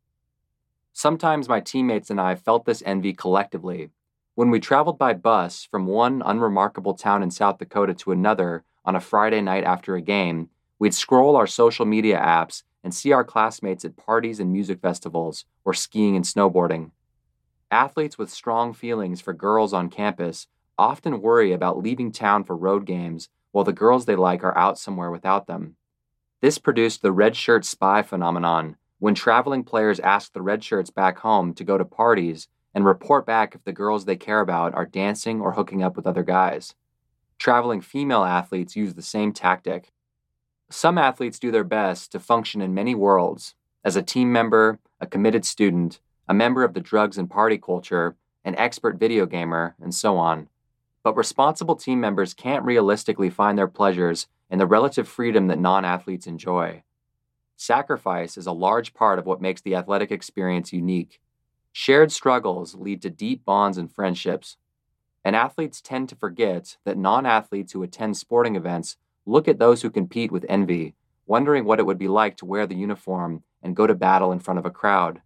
Sometimes 0.92 1.48
my 1.48 1.58
teammates 1.58 2.10
and 2.10 2.20
I 2.20 2.36
felt 2.36 2.64
this 2.64 2.82
envy 2.86 3.12
collectively. 3.12 3.90
When 4.36 4.50
we 4.50 4.58
traveled 4.58 4.98
by 4.98 5.14
bus 5.14 5.64
from 5.70 5.86
one 5.86 6.20
unremarkable 6.24 6.94
town 6.94 7.22
in 7.22 7.30
South 7.30 7.58
Dakota 7.58 7.94
to 7.94 8.10
another 8.10 8.64
on 8.84 8.96
a 8.96 9.00
Friday 9.00 9.40
night 9.40 9.62
after 9.62 9.94
a 9.94 10.00
game, 10.00 10.50
we'd 10.80 10.92
scroll 10.92 11.36
our 11.36 11.46
social 11.46 11.86
media 11.86 12.18
apps 12.18 12.64
and 12.82 12.92
see 12.92 13.12
our 13.12 13.22
classmates 13.22 13.84
at 13.84 13.96
parties 13.96 14.40
and 14.40 14.52
music 14.52 14.80
festivals 14.80 15.44
or 15.64 15.72
skiing 15.72 16.16
and 16.16 16.24
snowboarding. 16.24 16.90
Athletes 17.70 18.18
with 18.18 18.28
strong 18.28 18.72
feelings 18.72 19.20
for 19.20 19.32
girls 19.32 19.72
on 19.72 19.88
campus 19.88 20.48
often 20.76 21.22
worry 21.22 21.52
about 21.52 21.78
leaving 21.78 22.10
town 22.10 22.42
for 22.42 22.56
road 22.56 22.86
games 22.86 23.28
while 23.52 23.64
the 23.64 23.72
girls 23.72 24.04
they 24.04 24.16
like 24.16 24.42
are 24.42 24.58
out 24.58 24.80
somewhere 24.80 25.12
without 25.12 25.46
them. 25.46 25.76
This 26.40 26.58
produced 26.58 27.02
the 27.02 27.12
red 27.12 27.36
shirt 27.36 27.64
spy 27.64 28.02
phenomenon, 28.02 28.78
when 28.98 29.14
traveling 29.14 29.62
players 29.62 30.00
ask 30.00 30.32
the 30.32 30.42
red 30.42 30.64
shirts 30.64 30.90
back 30.90 31.18
home 31.18 31.54
to 31.54 31.62
go 31.62 31.78
to 31.78 31.84
parties 31.84 32.48
and 32.74 32.84
report 32.84 33.24
back 33.24 33.54
if 33.54 33.64
the 33.64 33.72
girls 33.72 34.04
they 34.04 34.16
care 34.16 34.40
about 34.40 34.74
are 34.74 34.86
dancing 34.86 35.40
or 35.40 35.52
hooking 35.52 35.82
up 35.82 35.96
with 35.96 36.06
other 36.06 36.22
guys. 36.22 36.74
Traveling 37.38 37.80
female 37.80 38.24
athletes 38.24 38.76
use 38.76 38.94
the 38.94 39.02
same 39.02 39.32
tactic. 39.32 39.92
Some 40.70 40.98
athletes 40.98 41.38
do 41.38 41.50
their 41.50 41.64
best 41.64 42.12
to 42.12 42.20
function 42.20 42.60
in 42.60 42.74
many 42.74 42.94
worlds 42.94 43.54
as 43.84 43.96
a 43.96 44.02
team 44.02 44.32
member, 44.32 44.80
a 45.00 45.06
committed 45.06 45.44
student, 45.44 46.00
a 46.28 46.34
member 46.34 46.64
of 46.64 46.74
the 46.74 46.80
drugs 46.80 47.18
and 47.18 47.30
party 47.30 47.58
culture, 47.58 48.16
an 48.44 48.56
expert 48.56 48.98
video 48.98 49.26
gamer, 49.26 49.76
and 49.80 49.94
so 49.94 50.16
on. 50.16 50.48
But 51.02 51.16
responsible 51.16 51.76
team 51.76 52.00
members 52.00 52.32
can't 52.32 52.64
realistically 52.64 53.30
find 53.30 53.58
their 53.58 53.68
pleasures 53.68 54.26
in 54.50 54.58
the 54.58 54.66
relative 54.66 55.06
freedom 55.06 55.48
that 55.48 55.58
non 55.58 55.84
athletes 55.84 56.26
enjoy. 56.26 56.82
Sacrifice 57.56 58.36
is 58.36 58.46
a 58.46 58.52
large 58.52 58.94
part 58.94 59.18
of 59.18 59.26
what 59.26 59.40
makes 59.40 59.60
the 59.60 59.74
athletic 59.74 60.10
experience 60.10 60.72
unique. 60.72 61.20
Shared 61.76 62.10
struggles 62.10 62.74
lead 62.74 63.02
to 63.02 63.10
deep 63.10 63.44
bonds 63.44 63.76
and 63.76 63.92
friendships. 63.92 64.56
And 65.22 65.36
athletes 65.36 65.82
tend 65.82 66.08
to 66.08 66.16
forget 66.16 66.78
that 66.84 66.96
non 66.96 67.26
athletes 67.26 67.72
who 67.72 67.82
attend 67.82 68.16
sporting 68.16 68.56
events 68.56 68.96
Look 69.26 69.48
at 69.48 69.58
those 69.58 69.80
who 69.82 69.90
compete 69.90 70.30
with 70.30 70.44
envy, 70.48 70.94
wondering 71.26 71.64
what 71.64 71.80
it 71.80 71.86
would 71.86 71.98
be 71.98 72.08
like 72.08 72.36
to 72.38 72.44
wear 72.44 72.66
the 72.66 72.74
uniform 72.74 73.42
and 73.62 73.76
go 73.76 73.86
to 73.86 73.94
battle 73.94 74.32
in 74.32 74.38
front 74.38 74.58
of 74.58 74.66
a 74.66 74.70
crowd. 74.70 75.22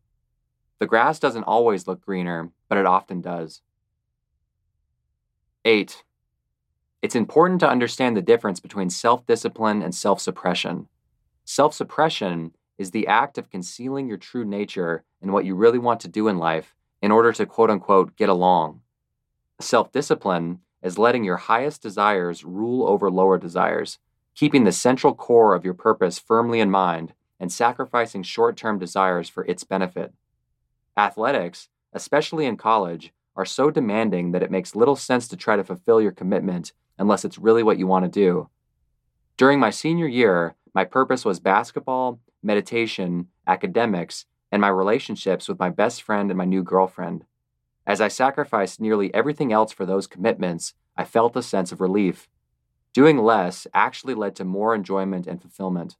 The 0.78 0.86
grass 0.86 1.18
doesn't 1.18 1.44
always 1.44 1.88
look 1.88 2.04
greener, 2.04 2.50
but 2.68 2.78
it 2.78 2.86
often 2.86 3.20
does. 3.20 3.62
8. 5.64 6.04
It's 7.02 7.16
important 7.16 7.58
to 7.60 7.68
understand 7.68 8.16
the 8.16 8.22
difference 8.22 8.60
between 8.60 8.90
self 8.90 9.26
discipline 9.26 9.82
and 9.82 9.92
self 9.94 10.20
suppression. 10.20 10.88
Self 11.44 11.74
suppression 11.74 12.54
is 12.76 12.92
the 12.92 13.08
act 13.08 13.38
of 13.38 13.50
concealing 13.50 14.06
your 14.06 14.16
true 14.16 14.44
nature 14.44 15.02
and 15.20 15.32
what 15.32 15.44
you 15.44 15.54
really 15.54 15.78
want 15.78 16.00
to 16.00 16.08
do 16.08 16.28
in 16.28 16.38
life 16.38 16.74
in 17.00 17.10
order 17.10 17.32
to 17.32 17.46
quote 17.46 17.70
unquote 17.70 18.16
get 18.16 18.28
along. 18.28 18.80
Self 19.60 19.90
discipline 19.92 20.60
is 20.82 20.98
letting 20.98 21.24
your 21.24 21.36
highest 21.36 21.82
desires 21.82 22.44
rule 22.44 22.86
over 22.86 23.10
lower 23.10 23.38
desires, 23.38 23.98
keeping 24.34 24.64
the 24.64 24.72
central 24.72 25.14
core 25.14 25.54
of 25.54 25.64
your 25.64 25.74
purpose 25.74 26.18
firmly 26.18 26.60
in 26.60 26.70
mind, 26.70 27.12
and 27.40 27.52
sacrificing 27.52 28.22
short 28.22 28.56
term 28.56 28.78
desires 28.78 29.28
for 29.28 29.44
its 29.46 29.64
benefit. 29.64 30.12
Athletics, 30.96 31.68
especially 31.92 32.46
in 32.46 32.56
college, 32.56 33.12
are 33.36 33.44
so 33.44 33.70
demanding 33.70 34.32
that 34.32 34.42
it 34.42 34.50
makes 34.50 34.74
little 34.74 34.96
sense 34.96 35.28
to 35.28 35.36
try 35.36 35.56
to 35.56 35.64
fulfill 35.64 36.00
your 36.00 36.12
commitment 36.12 36.72
unless 36.98 37.24
it's 37.24 37.38
really 37.38 37.62
what 37.62 37.78
you 37.78 37.86
want 37.86 38.04
to 38.04 38.10
do. 38.10 38.48
During 39.36 39.60
my 39.60 39.70
senior 39.70 40.08
year, 40.08 40.56
my 40.74 40.84
purpose 40.84 41.24
was 41.24 41.38
basketball, 41.38 42.18
meditation, 42.42 43.28
academics, 43.46 44.26
and 44.50 44.60
my 44.60 44.68
relationships 44.68 45.48
with 45.48 45.58
my 45.58 45.70
best 45.70 46.02
friend 46.02 46.30
and 46.30 46.38
my 46.38 46.44
new 46.44 46.62
girlfriend. 46.62 47.24
As 47.86 48.00
I 48.00 48.08
sacrificed 48.08 48.80
nearly 48.80 49.12
everything 49.14 49.52
else 49.52 49.72
for 49.72 49.86
those 49.86 50.06
commitments, 50.06 50.74
I 50.96 51.04
felt 51.04 51.36
a 51.36 51.42
sense 51.42 51.72
of 51.72 51.80
relief. 51.80 52.28
Doing 52.92 53.18
less 53.18 53.66
actually 53.72 54.14
led 54.14 54.36
to 54.36 54.44
more 54.44 54.74
enjoyment 54.74 55.26
and 55.26 55.40
fulfillment. 55.40 55.96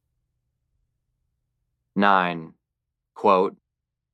9. 1.97 2.53
Quote, 3.15 3.57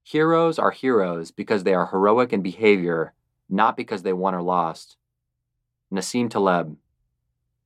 Heroes 0.02 0.58
are 0.58 0.70
heroes 0.70 1.30
because 1.30 1.64
they 1.64 1.74
are 1.74 1.86
heroic 1.86 2.32
in 2.32 2.42
behavior, 2.42 3.14
not 3.48 3.76
because 3.76 4.02
they 4.02 4.12
won 4.12 4.34
or 4.34 4.42
lost. 4.42 4.96
Nassim 5.92 6.28
Taleb. 6.28 6.76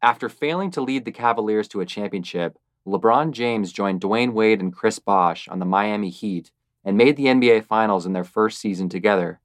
After 0.00 0.28
failing 0.28 0.70
to 0.72 0.80
lead 0.80 1.04
the 1.04 1.12
Cavaliers 1.12 1.66
to 1.68 1.80
a 1.80 1.86
championship, 1.86 2.58
LeBron 2.86 3.32
James 3.32 3.72
joined 3.72 4.00
Dwyane 4.00 4.32
Wade 4.32 4.60
and 4.60 4.72
Chris 4.72 4.98
Bosh 4.98 5.48
on 5.48 5.58
the 5.58 5.64
Miami 5.64 6.10
Heat 6.10 6.50
and 6.88 6.96
made 6.96 7.16
the 7.16 7.26
NBA 7.26 7.66
Finals 7.66 8.06
in 8.06 8.14
their 8.14 8.24
first 8.24 8.58
season 8.58 8.88
together. 8.88 9.40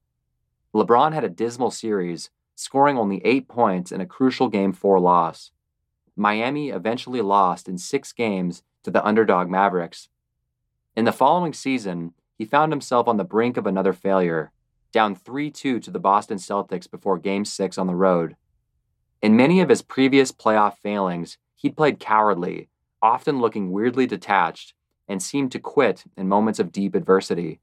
LeBron 0.74 1.12
had 1.12 1.24
a 1.24 1.28
dismal 1.28 1.70
series, 1.70 2.30
scoring 2.54 2.96
only 2.96 3.20
eight 3.22 3.48
points 3.48 3.92
in 3.92 4.00
a 4.00 4.06
crucial 4.06 4.48
Game 4.48 4.72
4 4.72 4.98
loss. 4.98 5.50
Miami 6.16 6.70
eventually 6.70 7.20
lost 7.20 7.68
in 7.68 7.76
six 7.76 8.14
games 8.14 8.62
to 8.82 8.90
the 8.90 9.04
underdog 9.04 9.50
Mavericks. 9.50 10.08
In 10.96 11.04
the 11.04 11.12
following 11.12 11.52
season, 11.52 12.14
he 12.34 12.46
found 12.46 12.72
himself 12.72 13.06
on 13.06 13.18
the 13.18 13.24
brink 13.24 13.58
of 13.58 13.66
another 13.66 13.92
failure, 13.92 14.50
down 14.90 15.14
3 15.14 15.50
2 15.50 15.80
to 15.80 15.90
the 15.90 16.00
Boston 16.00 16.38
Celtics 16.38 16.90
before 16.90 17.18
Game 17.18 17.44
6 17.44 17.76
on 17.76 17.86
the 17.86 17.94
road. 17.94 18.36
In 19.20 19.36
many 19.36 19.60
of 19.60 19.68
his 19.68 19.82
previous 19.82 20.32
playoff 20.32 20.78
failings, 20.78 21.36
he'd 21.56 21.76
played 21.76 22.00
cowardly, 22.00 22.70
often 23.02 23.38
looking 23.38 23.70
weirdly 23.70 24.06
detached, 24.06 24.72
and 25.08 25.22
seemed 25.22 25.52
to 25.52 25.58
quit 25.58 26.04
in 26.16 26.28
moments 26.28 26.58
of 26.58 26.72
deep 26.72 26.94
adversity. 26.94 27.60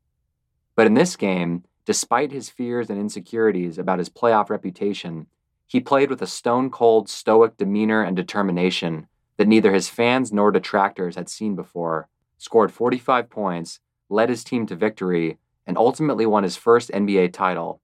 But 0.75 0.87
in 0.87 0.93
this 0.93 1.15
game, 1.15 1.63
Despite 1.85 2.31
his 2.31 2.49
fears 2.49 2.89
and 2.89 2.99
insecurities 2.99 3.79
about 3.79 3.99
his 3.99 4.09
playoff 4.09 4.49
reputation, 4.49 5.25
he 5.65 5.79
played 5.79 6.09
with 6.09 6.21
a 6.21 6.27
stone 6.27 6.69
cold, 6.69 7.09
stoic 7.09 7.57
demeanor 7.57 8.03
and 8.03 8.15
determination 8.15 9.07
that 9.37 9.47
neither 9.47 9.73
his 9.73 9.89
fans 9.89 10.31
nor 10.31 10.51
detractors 10.51 11.15
had 11.15 11.27
seen 11.27 11.55
before, 11.55 12.07
scored 12.37 12.71
45 12.71 13.29
points, 13.29 13.79
led 14.09 14.29
his 14.29 14.43
team 14.43 14.67
to 14.67 14.75
victory, 14.75 15.37
and 15.65 15.77
ultimately 15.77 16.25
won 16.25 16.43
his 16.43 16.55
first 16.55 16.91
NBA 16.91 17.33
title. 17.33 17.81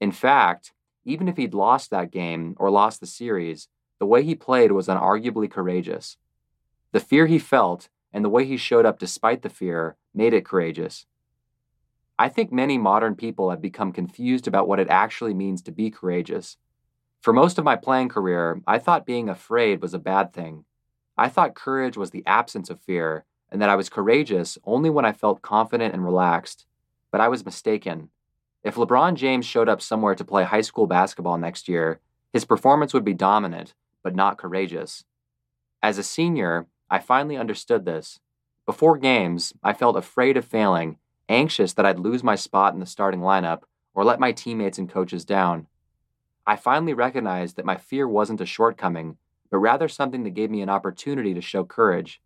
In 0.00 0.10
fact, 0.10 0.72
even 1.04 1.28
if 1.28 1.36
he'd 1.36 1.54
lost 1.54 1.90
that 1.90 2.10
game 2.10 2.56
or 2.58 2.70
lost 2.70 3.00
the 3.00 3.06
series, 3.06 3.68
the 4.00 4.06
way 4.06 4.24
he 4.24 4.34
played 4.34 4.72
was 4.72 4.88
unarguably 4.88 5.50
courageous. 5.50 6.16
The 6.90 7.00
fear 7.00 7.26
he 7.26 7.38
felt 7.38 7.88
and 8.12 8.24
the 8.24 8.30
way 8.30 8.44
he 8.44 8.56
showed 8.56 8.86
up 8.86 8.98
despite 8.98 9.42
the 9.42 9.48
fear 9.48 9.96
made 10.14 10.34
it 10.34 10.44
courageous. 10.44 11.06
I 12.18 12.28
think 12.28 12.50
many 12.50 12.78
modern 12.78 13.14
people 13.14 13.50
have 13.50 13.62
become 13.62 13.92
confused 13.92 14.48
about 14.48 14.66
what 14.66 14.80
it 14.80 14.88
actually 14.88 15.34
means 15.34 15.62
to 15.62 15.70
be 15.70 15.90
courageous. 15.90 16.56
For 17.20 17.32
most 17.32 17.58
of 17.58 17.64
my 17.64 17.76
playing 17.76 18.08
career, 18.08 18.60
I 18.66 18.78
thought 18.78 19.06
being 19.06 19.28
afraid 19.28 19.82
was 19.82 19.94
a 19.94 19.98
bad 19.98 20.32
thing. 20.32 20.64
I 21.16 21.28
thought 21.28 21.54
courage 21.54 21.96
was 21.96 22.10
the 22.10 22.24
absence 22.26 22.70
of 22.70 22.80
fear, 22.80 23.24
and 23.50 23.62
that 23.62 23.68
I 23.68 23.76
was 23.76 23.88
courageous 23.88 24.58
only 24.64 24.90
when 24.90 25.04
I 25.04 25.12
felt 25.12 25.42
confident 25.42 25.94
and 25.94 26.04
relaxed. 26.04 26.66
But 27.10 27.20
I 27.20 27.28
was 27.28 27.44
mistaken. 27.44 28.10
If 28.62 28.74
LeBron 28.74 29.14
James 29.14 29.46
showed 29.46 29.68
up 29.68 29.80
somewhere 29.80 30.14
to 30.14 30.24
play 30.24 30.44
high 30.44 30.60
school 30.60 30.86
basketball 30.86 31.38
next 31.38 31.68
year, 31.68 32.00
his 32.32 32.44
performance 32.44 32.92
would 32.92 33.04
be 33.04 33.14
dominant, 33.14 33.74
but 34.02 34.14
not 34.14 34.38
courageous. 34.38 35.04
As 35.82 35.98
a 35.98 36.02
senior, 36.02 36.66
I 36.90 36.98
finally 36.98 37.36
understood 37.36 37.84
this. 37.84 38.20
Before 38.66 38.96
games, 38.96 39.52
I 39.62 39.72
felt 39.72 39.96
afraid 39.96 40.36
of 40.36 40.44
failing 40.44 40.98
anxious 41.28 41.74
that 41.74 41.84
I'd 41.86 41.98
lose 41.98 42.24
my 42.24 42.34
spot 42.34 42.74
in 42.74 42.80
the 42.80 42.86
starting 42.86 43.20
lineup 43.20 43.62
or 43.94 44.04
let 44.04 44.20
my 44.20 44.32
teammates 44.32 44.78
and 44.78 44.88
coaches 44.88 45.24
down. 45.24 45.66
I 46.46 46.56
finally 46.56 46.94
recognized 46.94 47.56
that 47.56 47.66
my 47.66 47.76
fear 47.76 48.08
wasn't 48.08 48.40
a 48.40 48.46
shortcoming, 48.46 49.18
but 49.50 49.58
rather 49.58 49.88
something 49.88 50.24
that 50.24 50.30
gave 50.30 50.50
me 50.50 50.62
an 50.62 50.70
opportunity 50.70 51.34
to 51.34 51.40
show 51.40 51.64
courage. 51.64 52.22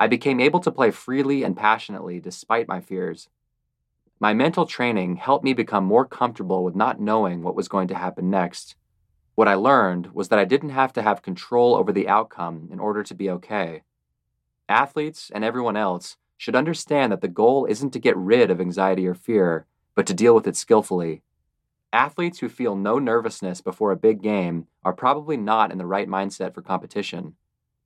I 0.00 0.06
became 0.06 0.40
able 0.40 0.60
to 0.60 0.72
play 0.72 0.90
freely 0.90 1.42
and 1.42 1.56
passionately 1.56 2.18
despite 2.18 2.68
my 2.68 2.80
fears. 2.80 3.28
My 4.18 4.32
mental 4.32 4.66
training 4.66 5.16
helped 5.16 5.44
me 5.44 5.52
become 5.52 5.84
more 5.84 6.06
comfortable 6.06 6.64
with 6.64 6.74
not 6.74 7.00
knowing 7.00 7.42
what 7.42 7.56
was 7.56 7.68
going 7.68 7.88
to 7.88 7.94
happen 7.94 8.30
next. 8.30 8.76
What 9.34 9.48
I 9.48 9.54
learned 9.54 10.12
was 10.12 10.28
that 10.28 10.38
I 10.38 10.44
didn't 10.44 10.70
have 10.70 10.92
to 10.94 11.02
have 11.02 11.22
control 11.22 11.74
over 11.74 11.92
the 11.92 12.08
outcome 12.08 12.68
in 12.70 12.78
order 12.78 13.02
to 13.02 13.14
be 13.14 13.30
okay. 13.30 13.82
Athletes 14.68 15.30
and 15.34 15.42
everyone 15.42 15.76
else 15.76 16.16
should 16.36 16.54
understand 16.54 17.12
that 17.12 17.20
the 17.20 17.28
goal 17.28 17.66
isn't 17.66 17.92
to 17.92 17.98
get 17.98 18.16
rid 18.16 18.50
of 18.50 18.60
anxiety 18.60 19.06
or 19.06 19.14
fear, 19.14 19.66
but 19.94 20.06
to 20.06 20.14
deal 20.14 20.34
with 20.34 20.46
it 20.46 20.56
skillfully. 20.56 21.22
Athletes 21.92 22.40
who 22.40 22.48
feel 22.48 22.74
no 22.74 22.98
nervousness 22.98 23.60
before 23.60 23.90
a 23.90 23.96
big 23.96 24.22
game 24.22 24.66
are 24.82 24.92
probably 24.92 25.36
not 25.36 25.70
in 25.70 25.78
the 25.78 25.86
right 25.86 26.08
mindset 26.08 26.54
for 26.54 26.62
competition. 26.62 27.34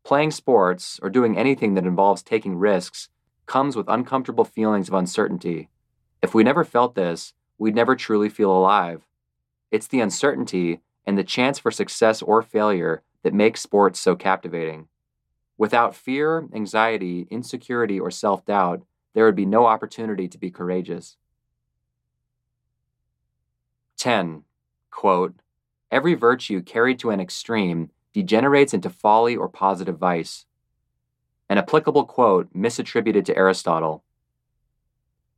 Playing 0.04 0.30
sports 0.30 0.98
or 1.02 1.10
doing 1.10 1.36
anything 1.36 1.74
that 1.74 1.86
involves 1.86 2.22
taking 2.22 2.56
risks 2.56 3.08
comes 3.46 3.76
with 3.76 3.88
uncomfortable 3.88 4.44
feelings 4.44 4.88
of 4.88 4.94
uncertainty. 4.94 5.68
If 6.22 6.34
we 6.34 6.44
never 6.44 6.64
felt 6.64 6.94
this, 6.94 7.34
we'd 7.58 7.74
never 7.74 7.94
truly 7.96 8.28
feel 8.28 8.50
alive. 8.56 9.02
It's 9.70 9.88
the 9.88 10.00
uncertainty 10.00 10.80
and 11.06 11.16
the 11.16 11.24
chance 11.24 11.58
for 11.58 11.70
success 11.70 12.20
or 12.22 12.42
failure 12.42 13.02
that 13.22 13.34
makes 13.34 13.60
sports 13.60 14.00
so 14.00 14.16
captivating. 14.16 14.88
Without 15.58 15.94
fear, 15.94 16.48
anxiety, 16.54 17.26
insecurity, 17.30 17.98
or 17.98 18.10
self 18.10 18.44
doubt, 18.44 18.82
there 19.14 19.24
would 19.24 19.36
be 19.36 19.46
no 19.46 19.66
opportunity 19.66 20.28
to 20.28 20.38
be 20.38 20.50
courageous. 20.50 21.16
10. 23.96 24.42
Quote, 24.90 25.34
Every 25.90 26.14
virtue 26.14 26.60
carried 26.60 26.98
to 26.98 27.10
an 27.10 27.20
extreme 27.20 27.90
degenerates 28.12 28.74
into 28.74 28.90
folly 28.90 29.36
or 29.36 29.48
positive 29.48 29.98
vice. 29.98 30.46
An 31.48 31.58
applicable 31.58 32.04
quote 32.04 32.52
misattributed 32.52 33.24
to 33.26 33.36
Aristotle. 33.36 34.02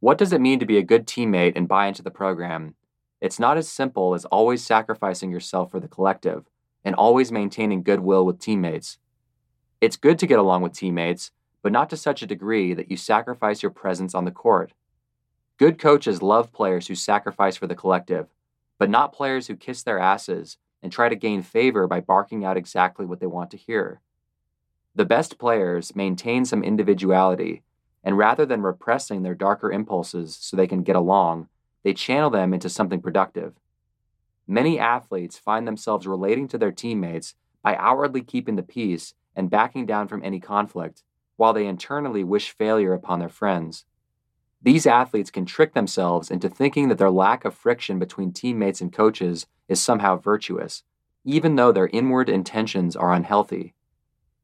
What 0.00 0.18
does 0.18 0.32
it 0.32 0.40
mean 0.40 0.58
to 0.60 0.66
be 0.66 0.78
a 0.78 0.82
good 0.82 1.06
teammate 1.06 1.52
and 1.54 1.68
buy 1.68 1.86
into 1.86 2.02
the 2.02 2.10
program? 2.10 2.74
It's 3.20 3.38
not 3.38 3.56
as 3.56 3.68
simple 3.68 4.14
as 4.14 4.24
always 4.26 4.64
sacrificing 4.64 5.30
yourself 5.30 5.70
for 5.70 5.80
the 5.80 5.88
collective 5.88 6.44
and 6.84 6.94
always 6.94 7.32
maintaining 7.32 7.82
goodwill 7.82 8.24
with 8.24 8.38
teammates. 8.38 8.98
It's 9.80 9.96
good 9.96 10.18
to 10.20 10.26
get 10.26 10.38
along 10.38 10.62
with 10.62 10.72
teammates, 10.72 11.32
but 11.62 11.72
not 11.72 11.90
to 11.90 11.96
such 11.96 12.22
a 12.22 12.26
degree 12.26 12.74
that 12.74 12.90
you 12.90 12.96
sacrifice 12.96 13.62
your 13.62 13.70
presence 13.70 14.14
on 14.14 14.24
the 14.24 14.30
court. 14.30 14.72
Good 15.58 15.78
coaches 15.78 16.22
love 16.22 16.52
players 16.52 16.86
who 16.86 16.94
sacrifice 16.94 17.56
for 17.56 17.66
the 17.66 17.74
collective, 17.74 18.28
but 18.78 18.90
not 18.90 19.12
players 19.12 19.48
who 19.48 19.56
kiss 19.56 19.82
their 19.82 19.98
asses 19.98 20.56
and 20.82 20.92
try 20.92 21.08
to 21.08 21.16
gain 21.16 21.42
favor 21.42 21.88
by 21.88 22.00
barking 22.00 22.44
out 22.44 22.56
exactly 22.56 23.04
what 23.04 23.18
they 23.18 23.26
want 23.26 23.50
to 23.50 23.56
hear. 23.56 24.00
The 24.94 25.04
best 25.04 25.38
players 25.38 25.96
maintain 25.96 26.44
some 26.44 26.62
individuality, 26.62 27.62
and 28.04 28.16
rather 28.16 28.46
than 28.46 28.62
repressing 28.62 29.22
their 29.22 29.34
darker 29.34 29.72
impulses 29.72 30.36
so 30.40 30.56
they 30.56 30.68
can 30.68 30.84
get 30.84 30.96
along, 30.96 31.48
they 31.82 31.94
channel 31.94 32.30
them 32.30 32.52
into 32.52 32.68
something 32.68 33.00
productive. 33.00 33.54
Many 34.46 34.78
athletes 34.78 35.38
find 35.38 35.66
themselves 35.66 36.06
relating 36.06 36.48
to 36.48 36.58
their 36.58 36.72
teammates 36.72 37.34
by 37.62 37.76
outwardly 37.76 38.22
keeping 38.22 38.56
the 38.56 38.62
peace 38.62 39.14
and 39.36 39.50
backing 39.50 39.86
down 39.86 40.08
from 40.08 40.24
any 40.24 40.40
conflict, 40.40 41.02
while 41.36 41.52
they 41.52 41.66
internally 41.66 42.24
wish 42.24 42.50
failure 42.50 42.94
upon 42.94 43.20
their 43.20 43.28
friends. 43.28 43.84
These 44.60 44.86
athletes 44.86 45.30
can 45.30 45.46
trick 45.46 45.74
themselves 45.74 46.30
into 46.30 46.48
thinking 46.48 46.88
that 46.88 46.98
their 46.98 47.10
lack 47.10 47.44
of 47.44 47.54
friction 47.54 47.98
between 47.98 48.32
teammates 48.32 48.80
and 48.80 48.92
coaches 48.92 49.46
is 49.68 49.80
somehow 49.80 50.16
virtuous, 50.16 50.82
even 51.24 51.54
though 51.54 51.70
their 51.70 51.88
inward 51.88 52.28
intentions 52.28 52.96
are 52.96 53.12
unhealthy. 53.12 53.74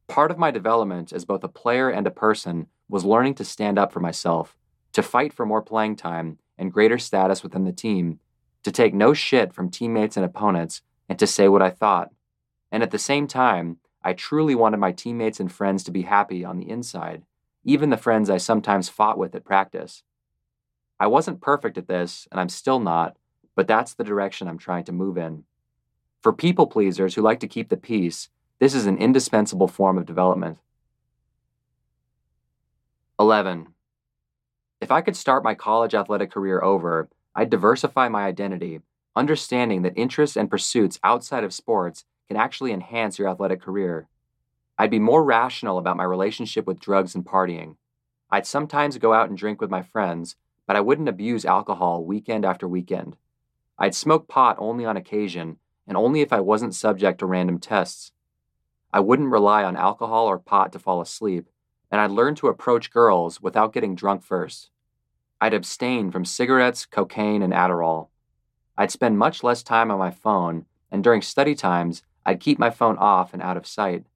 Part 0.06 0.30
of 0.30 0.38
my 0.38 0.50
development 0.50 1.12
as 1.12 1.24
both 1.24 1.42
a 1.42 1.48
player 1.48 1.88
and 1.88 2.06
a 2.06 2.12
person 2.12 2.68
was 2.88 3.04
learning 3.04 3.34
to 3.36 3.44
stand 3.44 3.78
up 3.78 3.90
for 3.90 4.00
myself, 4.00 4.56
to 4.92 5.02
fight 5.02 5.32
for 5.32 5.46
more 5.46 5.62
playing 5.62 5.96
time 5.96 6.38
and 6.58 6.72
greater 6.72 6.98
status 6.98 7.42
within 7.42 7.64
the 7.64 7.72
team, 7.72 8.20
to 8.62 8.72
take 8.72 8.94
no 8.94 9.12
shit 9.12 9.52
from 9.52 9.70
teammates 9.70 10.16
and 10.16 10.24
opponents, 10.24 10.82
and 11.08 11.18
to 11.18 11.26
say 11.26 11.48
what 11.48 11.62
I 11.62 11.70
thought. 11.70 12.10
And 12.72 12.82
at 12.82 12.90
the 12.90 12.98
same 12.98 13.26
time, 13.26 13.78
I 14.02 14.12
truly 14.12 14.54
wanted 14.54 14.78
my 14.78 14.92
teammates 14.92 15.40
and 15.40 15.50
friends 15.50 15.84
to 15.84 15.90
be 15.90 16.02
happy 16.02 16.44
on 16.44 16.58
the 16.58 16.68
inside, 16.68 17.22
even 17.64 17.90
the 17.90 17.96
friends 17.96 18.28
I 18.28 18.36
sometimes 18.36 18.88
fought 18.88 19.18
with 19.18 19.34
at 19.34 19.44
practice. 19.44 20.02
I 21.00 21.06
wasn't 21.06 21.40
perfect 21.40 21.76
at 21.78 21.88
this, 21.88 22.28
and 22.30 22.40
I'm 22.40 22.48
still 22.48 22.80
not, 22.80 23.16
but 23.54 23.66
that's 23.66 23.94
the 23.94 24.04
direction 24.04 24.48
I'm 24.48 24.58
trying 24.58 24.84
to 24.84 24.92
move 24.92 25.18
in. 25.18 25.44
For 26.22 26.32
people 26.32 26.66
pleasers 26.66 27.14
who 27.14 27.22
like 27.22 27.40
to 27.40 27.48
keep 27.48 27.68
the 27.68 27.76
peace, 27.76 28.28
this 28.58 28.74
is 28.74 28.86
an 28.86 28.98
indispensable 28.98 29.68
form 29.68 29.98
of 29.98 30.06
development. 30.06 30.58
11. 33.18 33.73
If 34.84 34.90
I 34.90 35.00
could 35.00 35.16
start 35.16 35.42
my 35.42 35.54
college 35.54 35.94
athletic 35.94 36.30
career 36.30 36.62
over, 36.62 37.08
I'd 37.34 37.48
diversify 37.48 38.10
my 38.10 38.26
identity, 38.26 38.82
understanding 39.16 39.80
that 39.80 39.96
interests 39.96 40.36
and 40.36 40.50
pursuits 40.50 41.00
outside 41.02 41.42
of 41.42 41.54
sports 41.54 42.04
can 42.28 42.36
actually 42.36 42.70
enhance 42.70 43.18
your 43.18 43.30
athletic 43.30 43.62
career. 43.62 44.08
I'd 44.78 44.90
be 44.90 44.98
more 44.98 45.24
rational 45.24 45.78
about 45.78 45.96
my 45.96 46.04
relationship 46.04 46.66
with 46.66 46.80
drugs 46.80 47.14
and 47.14 47.24
partying. 47.24 47.76
I'd 48.30 48.46
sometimes 48.46 48.98
go 48.98 49.14
out 49.14 49.30
and 49.30 49.38
drink 49.38 49.58
with 49.58 49.70
my 49.70 49.80
friends, 49.80 50.36
but 50.66 50.76
I 50.76 50.82
wouldn't 50.82 51.08
abuse 51.08 51.46
alcohol 51.46 52.04
weekend 52.04 52.44
after 52.44 52.68
weekend. 52.68 53.16
I'd 53.78 53.94
smoke 53.94 54.28
pot 54.28 54.56
only 54.58 54.84
on 54.84 54.98
occasion 54.98 55.56
and 55.88 55.96
only 55.96 56.20
if 56.20 56.30
I 56.30 56.40
wasn't 56.40 56.74
subject 56.74 57.20
to 57.20 57.26
random 57.26 57.58
tests. 57.58 58.12
I 58.92 59.00
wouldn't 59.00 59.32
rely 59.32 59.64
on 59.64 59.76
alcohol 59.76 60.26
or 60.26 60.38
pot 60.38 60.72
to 60.72 60.78
fall 60.78 61.00
asleep, 61.00 61.48
and 61.90 62.02
I'd 62.02 62.10
learn 62.10 62.34
to 62.34 62.48
approach 62.48 62.90
girls 62.90 63.40
without 63.40 63.72
getting 63.72 63.94
drunk 63.94 64.22
first. 64.22 64.68
I'd 65.44 65.52
abstain 65.52 66.10
from 66.10 66.24
cigarettes, 66.24 66.86
cocaine, 66.86 67.42
and 67.42 67.52
Adderall. 67.52 68.08
I'd 68.78 68.90
spend 68.90 69.18
much 69.18 69.44
less 69.44 69.62
time 69.62 69.90
on 69.90 69.98
my 69.98 70.10
phone, 70.10 70.64
and 70.90 71.04
during 71.04 71.20
study 71.20 71.54
times, 71.54 72.02
I'd 72.24 72.40
keep 72.40 72.58
my 72.58 72.70
phone 72.70 72.96
off 72.96 73.34
and 73.34 73.42
out 73.42 73.58
of 73.58 73.66
sight. 73.66 74.06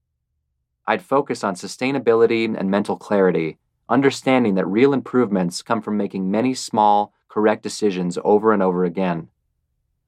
I'd 0.86 1.02
focus 1.02 1.44
on 1.44 1.54
sustainability 1.54 2.58
and 2.58 2.70
mental 2.70 2.96
clarity, 2.96 3.58
understanding 3.90 4.54
that 4.54 4.66
real 4.66 4.94
improvements 4.94 5.60
come 5.60 5.82
from 5.82 5.98
making 5.98 6.30
many 6.30 6.54
small, 6.54 7.12
correct 7.28 7.62
decisions 7.62 8.16
over 8.24 8.54
and 8.54 8.62
over 8.62 8.86
again. 8.86 9.28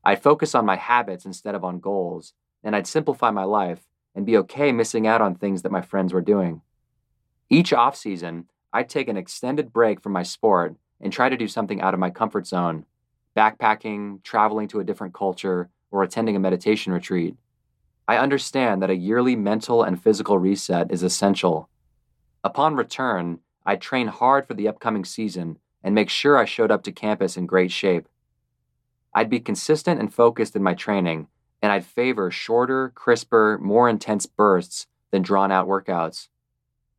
I'd 0.02 0.22
focus 0.22 0.54
on 0.54 0.64
my 0.64 0.76
habits 0.76 1.26
instead 1.26 1.54
of 1.54 1.64
on 1.64 1.80
goals, 1.80 2.32
and 2.64 2.74
I'd 2.74 2.86
simplify 2.86 3.30
my 3.30 3.44
life 3.44 3.86
and 4.14 4.24
be 4.24 4.38
okay 4.38 4.72
missing 4.72 5.06
out 5.06 5.20
on 5.20 5.34
things 5.34 5.60
that 5.60 5.70
my 5.70 5.82
friends 5.82 6.14
were 6.14 6.22
doing. 6.22 6.62
Each 7.50 7.74
off 7.74 7.94
season, 7.94 8.46
I'd 8.72 8.88
take 8.88 9.08
an 9.08 9.18
extended 9.18 9.70
break 9.70 10.00
from 10.00 10.12
my 10.12 10.22
sport 10.22 10.76
and 11.00 11.12
try 11.12 11.28
to 11.28 11.36
do 11.36 11.48
something 11.48 11.80
out 11.80 11.94
of 11.94 12.00
my 12.00 12.10
comfort 12.10 12.46
zone 12.46 12.84
backpacking, 13.36 14.22
traveling 14.24 14.66
to 14.68 14.80
a 14.80 14.84
different 14.84 15.14
culture, 15.14 15.70
or 15.90 16.02
attending 16.02 16.36
a 16.36 16.40
meditation 16.40 16.92
retreat. 16.92 17.36
I 18.08 18.16
understand 18.16 18.82
that 18.82 18.90
a 18.90 18.96
yearly 18.96 19.36
mental 19.36 19.82
and 19.82 20.02
physical 20.02 20.38
reset 20.38 20.90
is 20.90 21.02
essential. 21.02 21.68
Upon 22.42 22.74
return, 22.74 23.38
I'd 23.64 23.80
train 23.80 24.08
hard 24.08 24.46
for 24.46 24.54
the 24.54 24.66
upcoming 24.66 25.04
season 25.04 25.58
and 25.82 25.94
make 25.94 26.10
sure 26.10 26.36
I 26.36 26.44
showed 26.44 26.70
up 26.70 26.82
to 26.84 26.92
campus 26.92 27.36
in 27.36 27.46
great 27.46 27.70
shape. 27.70 28.08
I'd 29.14 29.30
be 29.30 29.40
consistent 29.40 30.00
and 30.00 30.12
focused 30.12 30.56
in 30.56 30.62
my 30.62 30.74
training, 30.74 31.28
and 31.62 31.70
I'd 31.70 31.84
favor 31.84 32.30
shorter, 32.30 32.90
crisper, 32.90 33.58
more 33.60 33.88
intense 33.88 34.26
bursts 34.26 34.86
than 35.10 35.22
drawn 35.22 35.52
out 35.52 35.68
workouts. 35.68 36.28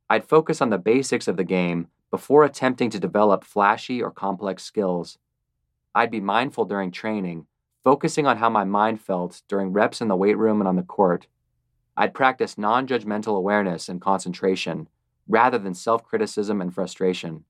I'd 0.10 0.28
focus 0.28 0.62
on 0.62 0.70
the 0.70 0.78
basics 0.78 1.28
of 1.28 1.38
the 1.38 1.44
game 1.44 1.88
before 2.12 2.44
attempting 2.44 2.90
to 2.90 3.00
develop 3.00 3.44
flashy 3.44 4.04
or 4.04 4.12
complex 4.12 4.64
skills. 4.64 5.18
I'd 5.96 6.12
be 6.12 6.20
mindful 6.20 6.66
during 6.66 6.92
training, 6.92 7.48
focusing 7.84 8.28
on 8.28 8.38
how 8.38 8.50
my 8.50 8.66
mind 8.66 9.02
felt 9.02 9.42
during 9.48 9.72
reps 9.72 10.02
in 10.02 10.10
the 10.10 10.16
weight 10.16 10.38
room 10.38 10.62
and 10.62 10.68
on 10.68 10.76
the 10.76 10.84
court. 10.84 11.28
I'd 11.98 12.14
practice 12.14 12.58
non 12.58 12.86
judgmental 12.86 13.38
awareness 13.38 13.90
and 13.90 14.02
concentration 14.02 14.90
rather 15.28 15.58
than 15.58 15.74
self 15.74 16.04
criticism 16.04 16.62
and 16.62 16.74
frustration. 16.74 17.46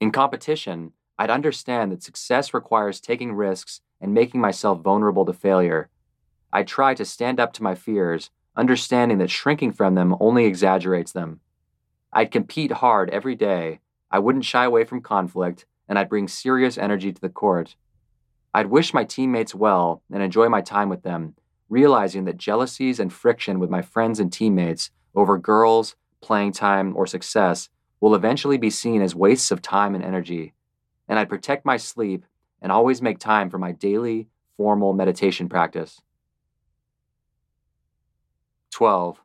In 0.00 0.10
competition, 0.12 0.92
I'd 1.18 1.30
understand 1.30 1.92
that 1.92 2.02
success 2.02 2.54
requires 2.54 3.00
taking 3.00 3.32
risks 3.32 3.80
and 4.00 4.14
making 4.14 4.40
myself 4.40 4.80
vulnerable 4.80 5.24
to 5.24 5.32
failure. 5.32 5.88
I'd 6.52 6.68
try 6.68 6.94
to 6.94 7.04
stand 7.04 7.40
up 7.40 7.52
to 7.54 7.62
my 7.62 7.74
fears, 7.74 8.30
understanding 8.56 9.18
that 9.18 9.30
shrinking 9.30 9.72
from 9.72 9.94
them 9.94 10.16
only 10.20 10.44
exaggerates 10.44 11.12
them. 11.12 11.40
I'd 12.14 12.30
compete 12.30 12.70
hard 12.70 13.10
every 13.10 13.34
day, 13.34 13.80
I 14.08 14.20
wouldn't 14.20 14.44
shy 14.44 14.64
away 14.64 14.84
from 14.84 15.00
conflict, 15.00 15.66
and 15.88 15.98
I'd 15.98 16.08
bring 16.08 16.28
serious 16.28 16.78
energy 16.78 17.12
to 17.12 17.20
the 17.20 17.28
court. 17.28 17.74
I'd 18.54 18.66
wish 18.66 18.94
my 18.94 19.02
teammates 19.02 19.52
well 19.52 20.02
and 20.12 20.22
enjoy 20.22 20.48
my 20.48 20.60
time 20.60 20.88
with 20.88 21.02
them, 21.02 21.34
realizing 21.68 22.24
that 22.26 22.36
jealousies 22.36 23.00
and 23.00 23.12
friction 23.12 23.58
with 23.58 23.68
my 23.68 23.82
friends 23.82 24.20
and 24.20 24.32
teammates 24.32 24.92
over 25.16 25.36
girls, 25.36 25.96
playing 26.20 26.52
time, 26.52 26.96
or 26.96 27.08
success 27.08 27.68
will 28.00 28.14
eventually 28.14 28.58
be 28.58 28.70
seen 28.70 29.02
as 29.02 29.16
wastes 29.16 29.50
of 29.50 29.60
time 29.60 29.96
and 29.96 30.04
energy. 30.04 30.54
And 31.08 31.18
I'd 31.18 31.28
protect 31.28 31.66
my 31.66 31.76
sleep 31.76 32.24
and 32.62 32.70
always 32.70 33.02
make 33.02 33.18
time 33.18 33.50
for 33.50 33.58
my 33.58 33.72
daily, 33.72 34.28
formal 34.56 34.92
meditation 34.92 35.48
practice. 35.48 36.00
12. 38.70 39.23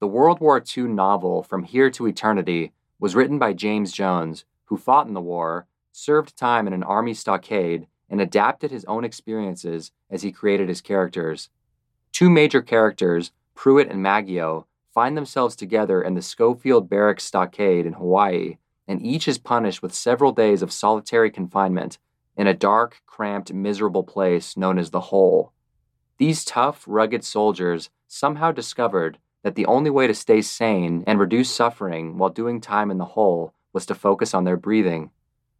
The 0.00 0.08
World 0.08 0.40
War 0.40 0.64
II 0.76 0.84
novel 0.84 1.42
From 1.42 1.62
Here 1.62 1.90
to 1.90 2.06
Eternity 2.06 2.72
was 2.98 3.14
written 3.14 3.38
by 3.38 3.52
James 3.52 3.92
Jones, 3.92 4.46
who 4.64 4.78
fought 4.78 5.06
in 5.06 5.12
the 5.12 5.20
war, 5.20 5.66
served 5.92 6.38
time 6.38 6.66
in 6.66 6.72
an 6.72 6.82
army 6.82 7.12
stockade, 7.12 7.86
and 8.08 8.18
adapted 8.18 8.70
his 8.70 8.86
own 8.86 9.04
experiences 9.04 9.92
as 10.10 10.22
he 10.22 10.32
created 10.32 10.70
his 10.70 10.80
characters. 10.80 11.50
Two 12.12 12.30
major 12.30 12.62
characters, 12.62 13.32
Prewitt 13.54 13.90
and 13.90 14.02
Maggio, 14.02 14.66
find 14.90 15.18
themselves 15.18 15.54
together 15.54 16.00
in 16.00 16.14
the 16.14 16.22
Schofield 16.22 16.88
Barracks 16.88 17.24
stockade 17.24 17.84
in 17.84 17.92
Hawaii, 17.92 18.56
and 18.88 19.02
each 19.02 19.28
is 19.28 19.36
punished 19.36 19.82
with 19.82 19.92
several 19.92 20.32
days 20.32 20.62
of 20.62 20.72
solitary 20.72 21.30
confinement 21.30 21.98
in 22.38 22.46
a 22.46 22.54
dark, 22.54 23.02
cramped, 23.04 23.52
miserable 23.52 24.04
place 24.04 24.56
known 24.56 24.78
as 24.78 24.92
the 24.92 25.00
Hole. 25.12 25.52
These 26.16 26.46
tough, 26.46 26.84
rugged 26.86 27.22
soldiers 27.22 27.90
somehow 28.08 28.50
discovered 28.50 29.18
that 29.42 29.54
the 29.54 29.66
only 29.66 29.90
way 29.90 30.06
to 30.06 30.14
stay 30.14 30.42
sane 30.42 31.04
and 31.06 31.18
reduce 31.18 31.50
suffering 31.50 32.18
while 32.18 32.30
doing 32.30 32.60
time 32.60 32.90
in 32.90 32.98
the 32.98 33.04
hole 33.04 33.54
was 33.72 33.86
to 33.86 33.94
focus 33.94 34.34
on 34.34 34.44
their 34.44 34.56
breathing. 34.56 35.10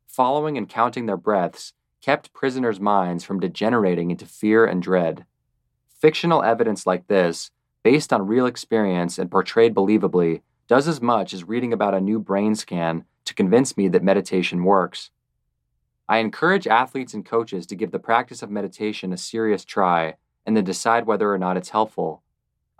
Following 0.07 0.59
and 0.59 0.69
counting 0.69 1.07
their 1.07 1.17
breaths 1.17 1.73
kept 2.03 2.33
prisoners' 2.33 2.81
minds 2.81 3.25
from 3.25 3.41
degenerating 3.41 4.11
into 4.11 4.27
fear 4.27 4.65
and 4.65 4.83
dread. 4.83 5.25
Fictional 6.01 6.43
evidence 6.43 6.87
like 6.87 7.07
this, 7.07 7.51
based 7.83 8.13
on 8.13 8.27
real 8.27 8.47
experience 8.47 9.19
and 9.19 9.31
portrayed 9.31 9.75
believably, 9.75 10.43
does 10.67 10.89
as 10.89 11.01
much 11.01 11.33
as 11.33 11.45
reading 11.45 11.73
about 11.73 11.95
a 11.95 12.01
new 12.01 12.19
brain 12.19 12.55
scan 12.55 13.05
to 13.25 13.35
convince 13.35 13.77
me 13.77 13.89
that 13.89 14.03
meditation 14.03 14.65
works. 14.65 15.11
I 16.09 16.19
encourage 16.19 16.67
athletes 16.67 17.15
and 17.15 17.25
coaches 17.25 17.67
to 17.67 17.77
give 17.77 17.93
the 17.93 17.99
practice 17.99 18.43
of 18.43 18.51
meditation 18.51 19.13
a 19.13 19.17
serious 19.17 19.65
try 19.65 20.17
and 20.45 20.57
then 20.57 20.65
decide 20.65 21.07
whether 21.07 21.33
or 21.33 21.39
not 21.39 21.57
it's 21.57 21.69
helpful. 21.69 22.23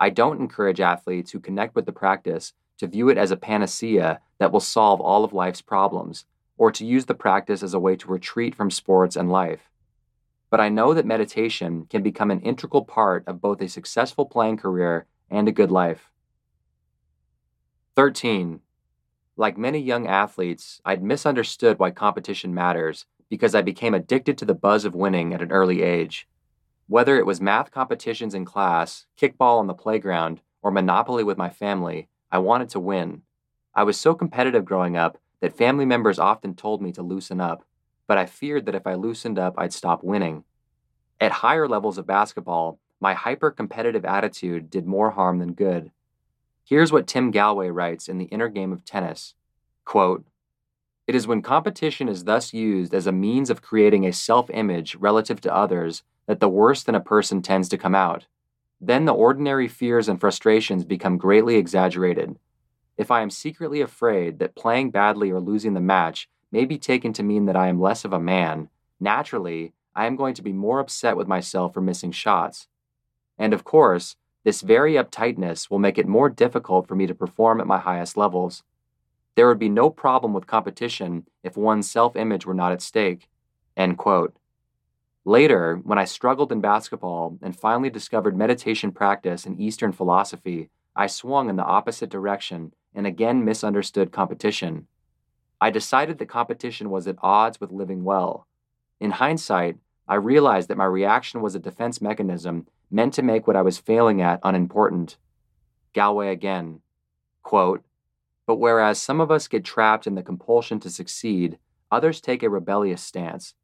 I 0.01 0.09
don't 0.09 0.41
encourage 0.41 0.81
athletes 0.81 1.31
who 1.31 1.41
connect 1.41 1.75
with 1.75 1.85
the 1.85 1.93
practice 1.93 2.55
to 2.79 2.87
view 2.87 3.11
it 3.11 3.19
as 3.19 3.31
a 3.31 3.37
panacea 3.37 4.21
that 4.39 4.51
will 4.51 4.61
solve 4.61 5.01
all 5.01 5.23
of 5.23 5.35
life's 5.35 5.61
problems, 5.61 6.25
or 6.57 6.73
to 6.73 6.87
use 6.87 7.05
the 7.05 7.15
practice 7.15 7.63
as 7.63 7.75
a 7.75 7.81
way 7.81 7.97
to 7.97 8.09
retreat 8.09 8.55
from 8.55 8.71
sports 8.71 9.15
and 9.15 9.31
life. 9.31 9.71
But 10.49 10.61
I 10.61 10.71
know 10.71 10.95
that 10.95 11.05
meditation 11.05 11.87
can 11.91 12.03
become 12.03 12.31
an 12.31 12.41
integral 12.41 12.85
part 12.85 13.23
of 13.27 13.43
both 13.43 13.61
a 13.61 13.69
successful 13.69 14.25
playing 14.25 14.57
career 14.57 15.07
and 15.31 15.47
a 15.47 15.53
good 15.53 15.71
life. 15.71 16.11
13. 17.95 18.61
Like 19.37 19.59
many 19.59 19.79
young 19.79 20.07
athletes, 20.07 20.81
I'd 20.85 21.03
misunderstood 21.03 21.79
why 21.79 21.91
competition 21.91 22.55
matters 22.55 23.05
because 23.29 23.55
I 23.55 23.63
became 23.63 23.95
addicted 23.95 24.39
to 24.39 24.45
the 24.45 24.55
buzz 24.55 24.85
of 24.85 24.95
winning 24.95 25.35
at 25.35 25.43
an 25.43 25.53
early 25.53 25.83
age. 25.83 26.27
Whether 26.91 27.17
it 27.17 27.25
was 27.25 27.41
math 27.41 27.71
competitions 27.71 28.35
in 28.35 28.45
class, 28.45 29.07
kickball 29.17 29.61
on 29.61 29.69
the 29.69 29.75
playground, 29.75 30.41
or 30.61 30.73
Monopoly 30.73 31.23
with 31.23 31.39
my 31.39 31.49
family, 31.49 32.09
I 32.33 32.39
wanted 32.39 32.69
to 32.71 32.81
win. 32.81 33.23
I 33.73 33.85
was 33.85 33.97
so 33.97 34.13
competitive 34.13 34.65
growing 34.65 34.97
up 34.97 35.17
that 35.39 35.57
family 35.57 35.85
members 35.85 36.19
often 36.19 36.57
told 36.57 36.83
me 36.83 36.91
to 36.91 37.03
loosen 37.05 37.41
up, 37.41 37.65
but 38.09 38.19
I 38.19 38.27
feared 38.27 38.67
that 38.67 38.75
if 38.75 38.89
I 38.89 38.95
loosened 38.95 39.39
up, 39.39 39.55
I'd 39.57 39.73
stop 39.73 40.03
winning. 40.03 40.43
At 41.21 41.31
higher 41.31 41.69
levels 41.69 41.97
of 41.97 42.09
basketball, 42.09 42.81
my 42.99 43.15
hyper 43.15 43.53
competitive 43.53 44.05
attitude 44.05 44.69
did 44.69 44.85
more 44.85 45.13
harm 45.13 45.39
than 45.39 45.53
good. 45.53 45.93
Here's 46.65 46.91
what 46.91 47.07
Tim 47.07 47.31
Gallwey 47.31 47.73
writes 47.73 48.09
in 48.09 48.19
The 48.19 48.25
Inner 48.25 48.49
Game 48.49 48.73
of 48.73 48.85
Tennis 48.85 49.35
Quote, 49.85 50.25
It 51.07 51.15
is 51.15 51.29
when 51.29 51.41
competition 51.41 52.09
is 52.09 52.25
thus 52.25 52.53
used 52.53 52.93
as 52.93 53.07
a 53.07 53.13
means 53.13 53.49
of 53.49 53.63
creating 53.63 54.05
a 54.05 54.13
self 54.13 54.51
image 54.51 54.97
relative 54.97 55.41
to 55.43 55.55
others 55.55 56.03
that 56.31 56.39
the 56.39 56.49
worst 56.49 56.89
in 56.89 56.95
a 56.95 57.01
person 57.01 57.43
tends 57.43 57.69
to 57.69 57.77
come 57.77 57.93
out. 57.93 58.27
Then 58.81 59.05
the 59.05 59.13
ordinary 59.13 59.67
fears 59.67 60.09
and 60.09 60.21
frustrations 60.21 60.85
become 60.85 61.19
greatly 61.19 61.57
exaggerated. 61.57 62.39
If 62.97 63.11
I 63.11 63.23
am 63.23 63.31
secretly 63.31 63.81
afraid 63.81 64.39
that 64.39 64.55
playing 64.55 64.93
badly 64.93 65.33
or 65.33 65.41
losing 65.41 65.75
the 65.75 65.81
match 65.81 66.29
may 66.53 66.65
be 66.67 66.79
taken 66.79 67.13
to 67.15 67.25
mean 67.25 67.47
that 67.47 67.57
I 67.57 67.67
am 67.67 67.81
less 67.81 68.05
of 68.05 68.13
a 68.13 68.21
man, 68.21 68.69
naturally, 69.01 69.73
I 69.93 70.07
am 70.07 70.15
going 70.15 70.35
to 70.35 70.43
be 70.43 70.53
more 70.53 70.79
upset 70.79 71.17
with 71.17 71.27
myself 71.27 71.75
for 71.75 71.81
missing 71.81 72.13
shots. 72.13 72.69
And 73.37 73.53
of 73.53 73.65
course, 73.65 74.15
this 74.45 74.61
very 74.61 74.93
uptightness 74.93 75.69
will 75.69 75.81
make 75.81 75.99
it 75.99 76.07
more 76.07 76.31
difficult 76.31 76.87
for 76.87 76.95
me 76.95 77.09
to 77.09 77.15
perform 77.23 77.61
at 77.61 77.67
my 77.67 77.79
highest 77.79 78.17
levels. 78.17 78.63
There 79.35 79.49
would 79.49 79.59
be 79.59 79.69
no 79.69 79.91
problem 79.91 80.33
with 80.33 80.47
competition 80.47 81.27
if 81.43 81.57
one's 81.57 81.91
self 81.91 82.15
image 82.15 82.47
were 82.47 82.55
not 82.55 82.71
at 82.71 82.83
stake. 82.83 83.29
End 83.77 83.99
quote. 83.99 84.33
Later, 85.25 85.77
when 85.83 85.99
I 85.99 86.07
struggled 86.07 86.51
in 86.51 86.63
basketball 86.63 87.39
and 87.43 87.55
finally 87.55 87.91
discovered 87.91 88.37
meditation 88.37 88.91
practice 88.91 89.45
and 89.45 89.61
Eastern 89.61 89.93
philosophy, 89.93 90.71
I 90.97 91.09
swung 91.09 91.51
in 91.51 91.57
the 91.57 91.65
opposite 91.65 92.09
direction 92.09 92.73
and 92.95 93.07
again 93.07 93.45
misunderstood 93.45 94.13
competition. 94.13 94.87
I 95.61 95.71
decided 95.71 96.19
that 96.19 96.29
competition 96.29 96.89
was 96.89 97.07
at 97.07 97.19
odds 97.23 97.61
with 97.61 97.71
living 97.71 98.03
well. 98.03 98.47
In 98.99 99.11
hindsight, 99.11 99.77
I 100.09 100.15
realized 100.15 100.69
that 100.69 100.79
my 100.79 100.87
reaction 100.87 101.43
was 101.43 101.55
a 101.55 101.61
defense 101.61 102.01
mechanism 102.01 102.67
meant 102.91 103.13
to 103.15 103.23
make 103.23 103.47
what 103.47 103.57
I 103.57 103.63
was 103.63 103.79
failing 103.79 104.23
at 104.23 104.41
unimportant. 104.43 105.19
Gallwey 105.95 106.33
again. 106.33 106.81
Quote, 107.43 107.85
but 108.47 108.57
whereas 108.57 109.01
some 109.01 109.21
of 109.21 109.31
us 109.31 109.49
get 109.49 109.65
trapped 109.65 110.07
in 110.07 110.15
the 110.15 110.23
compulsion 110.23 110.81
to 110.81 110.91
succeed, 110.91 111.59
others 111.91 112.21
take 112.21 112.43
a 112.43 112.51
rebellious 112.51 113.03
stance 113.03 113.55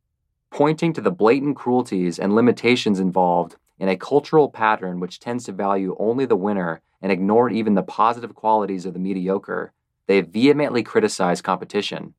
pointing 0.51 0.93
to 0.93 1.01
the 1.01 1.11
blatant 1.11 1.57
cruelties 1.57 2.19
and 2.19 2.35
limitations 2.35 3.01
involved 3.01 3.57
in 3.79 3.89
a 3.89 3.97
cultural 3.97 4.49
pattern 4.49 5.01
which 5.01 5.21
tends 5.21 5.45
to 5.45 5.53
value 5.53 5.97
only 5.99 6.25
the 6.25 6.37
winner 6.37 6.81
and 7.03 7.13
ignore 7.13 7.51
even 7.51 7.75
the 7.75 7.83
positive 7.83 8.35
qualities 8.35 8.87
of 8.87 8.95
the 8.95 8.99
mediocre, 8.99 9.73
they 10.07 10.21
vehemently 10.21 10.83
criticize 10.83 11.43
competition. 11.43 12.15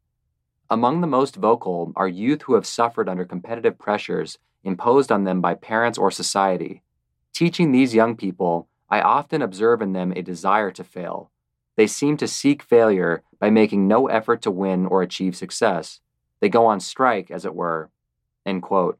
Among 0.70 1.02
the 1.02 1.08
most 1.08 1.36
vocal 1.36 1.94
are 1.96 2.08
youth 2.08 2.44
who 2.44 2.54
have 2.56 2.66
suffered 2.66 3.10
under 3.10 3.26
competitive 3.26 3.80
pressures 3.80 4.38
imposed 4.64 5.12
on 5.12 5.24
them 5.24 5.42
by 5.42 5.56
parents 5.56 5.98
or 5.98 6.12
society. 6.12 6.84
Teaching 7.34 7.72
these 7.72 7.96
young 7.96 8.16
people, 8.16 8.68
I 8.90 9.02
often 9.02 9.42
observe 9.42 9.82
in 9.82 9.94
them 9.94 10.12
a 10.16 10.22
desire 10.22 10.72
to 10.72 10.84
fail. 10.84 11.32
They 11.76 11.88
seem 11.88 12.18
to 12.18 12.28
seek 12.28 12.64
failure 12.64 13.24
by 13.40 13.50
making 13.50 13.88
no 13.88 14.08
effort 14.08 14.42
to 14.42 14.52
win 14.52 14.86
or 14.86 15.02
achieve 15.02 15.36
success. 15.36 16.02
They 16.40 16.50
go 16.50 16.66
on 16.66 16.80
strike, 16.80 17.32
as 17.32 17.46
it 17.46 17.56
were, 17.56 17.90
End 18.48 18.64
quote. 18.64 18.98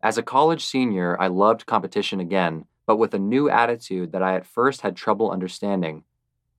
As 0.00 0.16
a 0.16 0.22
college 0.22 0.64
senior, 0.64 1.20
I 1.20 1.26
loved 1.26 1.66
competition 1.66 2.20
again, 2.20 2.66
but 2.86 2.98
with 2.98 3.12
a 3.12 3.18
new 3.18 3.50
attitude 3.50 4.12
that 4.12 4.22
I 4.22 4.36
at 4.36 4.46
first 4.46 4.82
had 4.82 4.94
trouble 4.94 5.32
understanding. 5.32 6.04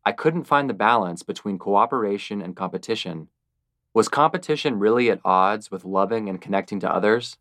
I 0.04 0.12
couldn't 0.12 0.44
find 0.44 0.70
the 0.70 0.74
balance 0.74 1.24
between 1.24 1.58
cooperation 1.58 2.42
and 2.42 2.54
competition. 2.54 3.30
Was 3.94 4.10
competition 4.10 4.78
really 4.78 5.10
at 5.10 5.22
odds 5.24 5.72
with 5.72 5.86
loving 5.86 6.28
and 6.28 6.42
connecting 6.42 6.82
to 6.82 6.94
others? 6.94 7.38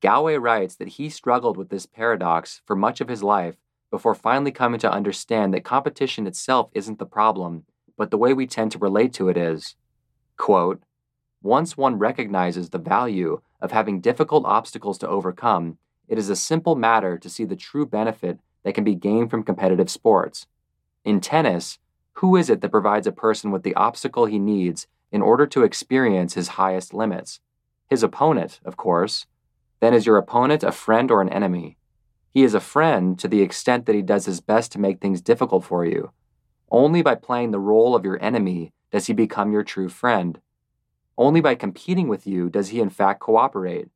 Gallwey 0.00 0.40
writes 0.40 0.76
that 0.76 0.96
he 0.96 1.10
struggled 1.10 1.58
with 1.58 1.68
this 1.68 1.84
paradox 1.84 2.62
for 2.64 2.74
much 2.74 3.02
of 3.02 3.08
his 3.08 3.22
life 3.22 3.56
before 3.90 4.14
finally 4.14 4.50
coming 4.50 4.80
to 4.80 4.90
understand 4.90 5.52
that 5.52 5.62
competition 5.62 6.26
itself 6.26 6.70
isn't 6.72 6.98
the 6.98 7.04
problem, 7.04 7.64
but 7.98 8.10
the 8.10 8.18
way 8.18 8.32
we 8.32 8.46
tend 8.46 8.72
to 8.72 8.78
relate 8.78 9.12
to 9.12 9.28
it 9.28 9.36
is. 9.36 9.76
Quote, 10.38 10.82
Once 11.44 11.76
one 11.76 11.98
recognizes 11.98 12.70
the 12.70 12.78
value 12.78 13.38
of 13.60 13.70
having 13.70 14.00
difficult 14.00 14.46
obstacles 14.46 14.96
to 14.96 15.06
overcome, 15.06 15.76
it 16.08 16.16
is 16.16 16.30
a 16.30 16.34
simple 16.34 16.74
matter 16.74 17.18
to 17.18 17.28
see 17.28 17.44
the 17.44 17.54
true 17.54 17.84
benefit 17.84 18.40
that 18.62 18.74
can 18.74 18.82
be 18.82 18.94
gained 18.94 19.30
from 19.30 19.42
competitive 19.42 19.90
sports. 19.90 20.46
In 21.04 21.20
tennis, 21.20 21.78
who 22.14 22.34
is 22.34 22.48
it 22.48 22.62
that 22.62 22.70
provides 22.70 23.06
a 23.06 23.12
person 23.12 23.50
with 23.50 23.62
the 23.62 23.74
obstacle 23.74 24.24
he 24.24 24.38
needs 24.38 24.86
in 25.12 25.20
order 25.20 25.46
to 25.48 25.64
experience 25.64 26.32
his 26.32 26.48
highest 26.48 26.94
limits? 26.94 27.40
His 27.90 28.02
opponent, 28.02 28.58
of 28.64 28.78
course. 28.78 29.26
Then 29.80 29.92
is 29.92 30.06
your 30.06 30.16
opponent 30.16 30.62
a 30.62 30.72
friend 30.72 31.10
or 31.10 31.20
an 31.20 31.28
enemy? 31.28 31.76
He 32.30 32.42
is 32.42 32.54
a 32.54 32.58
friend 32.58 33.18
to 33.18 33.28
the 33.28 33.42
extent 33.42 33.84
that 33.84 33.94
he 33.94 34.00
does 34.00 34.24
his 34.24 34.40
best 34.40 34.72
to 34.72 34.80
make 34.80 34.98
things 34.98 35.20
difficult 35.20 35.62
for 35.64 35.84
you. 35.84 36.10
Only 36.70 37.02
by 37.02 37.16
playing 37.16 37.50
the 37.50 37.60
role 37.60 37.94
of 37.94 38.06
your 38.06 38.18
enemy 38.24 38.72
does 38.90 39.08
he 39.08 39.12
become 39.12 39.52
your 39.52 39.62
true 39.62 39.90
friend. 39.90 40.40
Only 41.16 41.40
by 41.40 41.54
competing 41.54 42.08
with 42.08 42.26
you 42.26 42.50
does 42.50 42.68
he 42.68 42.80
in 42.80 42.90
fact 42.90 43.20
cooperate. 43.20 43.88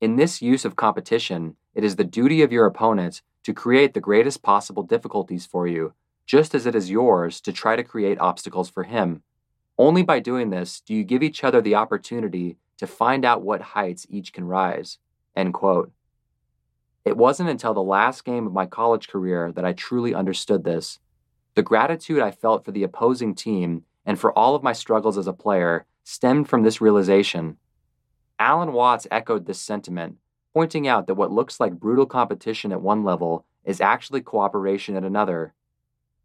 In 0.00 0.16
this 0.16 0.42
use 0.42 0.64
of 0.64 0.76
competition, 0.76 1.56
it 1.74 1.84
is 1.84 1.96
the 1.96 2.04
duty 2.04 2.42
of 2.42 2.52
your 2.52 2.66
opponent 2.66 3.22
to 3.44 3.54
create 3.54 3.94
the 3.94 4.00
greatest 4.00 4.42
possible 4.42 4.82
difficulties 4.82 5.46
for 5.46 5.66
you, 5.66 5.94
just 6.26 6.54
as 6.54 6.66
it 6.66 6.74
is 6.74 6.90
yours 6.90 7.40
to 7.42 7.52
try 7.52 7.76
to 7.76 7.84
create 7.84 8.18
obstacles 8.18 8.68
for 8.68 8.84
him. 8.84 9.22
Only 9.78 10.02
by 10.02 10.18
doing 10.18 10.50
this 10.50 10.80
do 10.80 10.94
you 10.94 11.04
give 11.04 11.22
each 11.22 11.44
other 11.44 11.60
the 11.60 11.76
opportunity 11.76 12.56
to 12.78 12.86
find 12.86 13.24
out 13.24 13.42
what 13.42 13.60
heights 13.60 14.06
each 14.10 14.32
can 14.32 14.44
rise. 14.44 14.98
End 15.36 15.54
quote. 15.54 15.92
It 17.04 17.16
wasn't 17.16 17.48
until 17.48 17.74
the 17.74 17.82
last 17.82 18.24
game 18.24 18.46
of 18.46 18.52
my 18.52 18.66
college 18.66 19.08
career 19.08 19.52
that 19.52 19.64
I 19.64 19.72
truly 19.72 20.14
understood 20.14 20.64
this. 20.64 20.98
The 21.54 21.62
gratitude 21.62 22.20
I 22.20 22.32
felt 22.32 22.64
for 22.64 22.72
the 22.72 22.82
opposing 22.82 23.34
team 23.34 23.84
and 24.04 24.18
for 24.18 24.36
all 24.36 24.54
of 24.54 24.62
my 24.62 24.72
struggles 24.72 25.16
as 25.16 25.26
a 25.26 25.32
player 25.32 25.86
stemmed 26.08 26.48
from 26.48 26.62
this 26.62 26.80
realization. 26.80 27.58
Alan 28.38 28.72
Watts 28.72 29.06
echoed 29.10 29.44
this 29.44 29.60
sentiment, 29.60 30.16
pointing 30.54 30.88
out 30.88 31.06
that 31.06 31.16
what 31.16 31.30
looks 31.30 31.60
like 31.60 31.74
brutal 31.74 32.06
competition 32.06 32.72
at 32.72 32.80
one 32.80 33.04
level 33.04 33.44
is 33.62 33.78
actually 33.78 34.22
cooperation 34.22 34.96
at 34.96 35.04
another. 35.04 35.52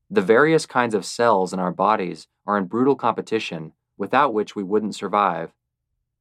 The 0.09 0.21
various 0.21 0.65
kinds 0.65 0.95
of 0.95 1.03
cells 1.03 1.51
in 1.51 1.59
our 1.59 1.73
bodies 1.73 2.29
are 2.47 2.57
in 2.57 2.67
brutal 2.67 2.95
competition, 2.95 3.73
without 3.97 4.33
which 4.33 4.55
we 4.55 4.63
wouldn't 4.63 4.95
survive. 4.95 5.51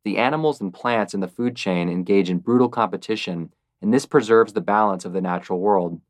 The 0.02 0.18
animals 0.18 0.60
and 0.60 0.74
plants 0.74 1.14
in 1.14 1.20
the 1.20 1.28
food 1.28 1.54
chain 1.54 1.88
engage 1.88 2.30
in 2.30 2.38
brutal 2.38 2.68
competition, 2.68 3.52
and 3.80 3.94
this 3.94 4.06
preserves 4.06 4.54
the 4.54 4.60
balance 4.60 5.04
of 5.04 5.12
the 5.12 5.20
natural 5.20 5.60
world. 5.60 6.00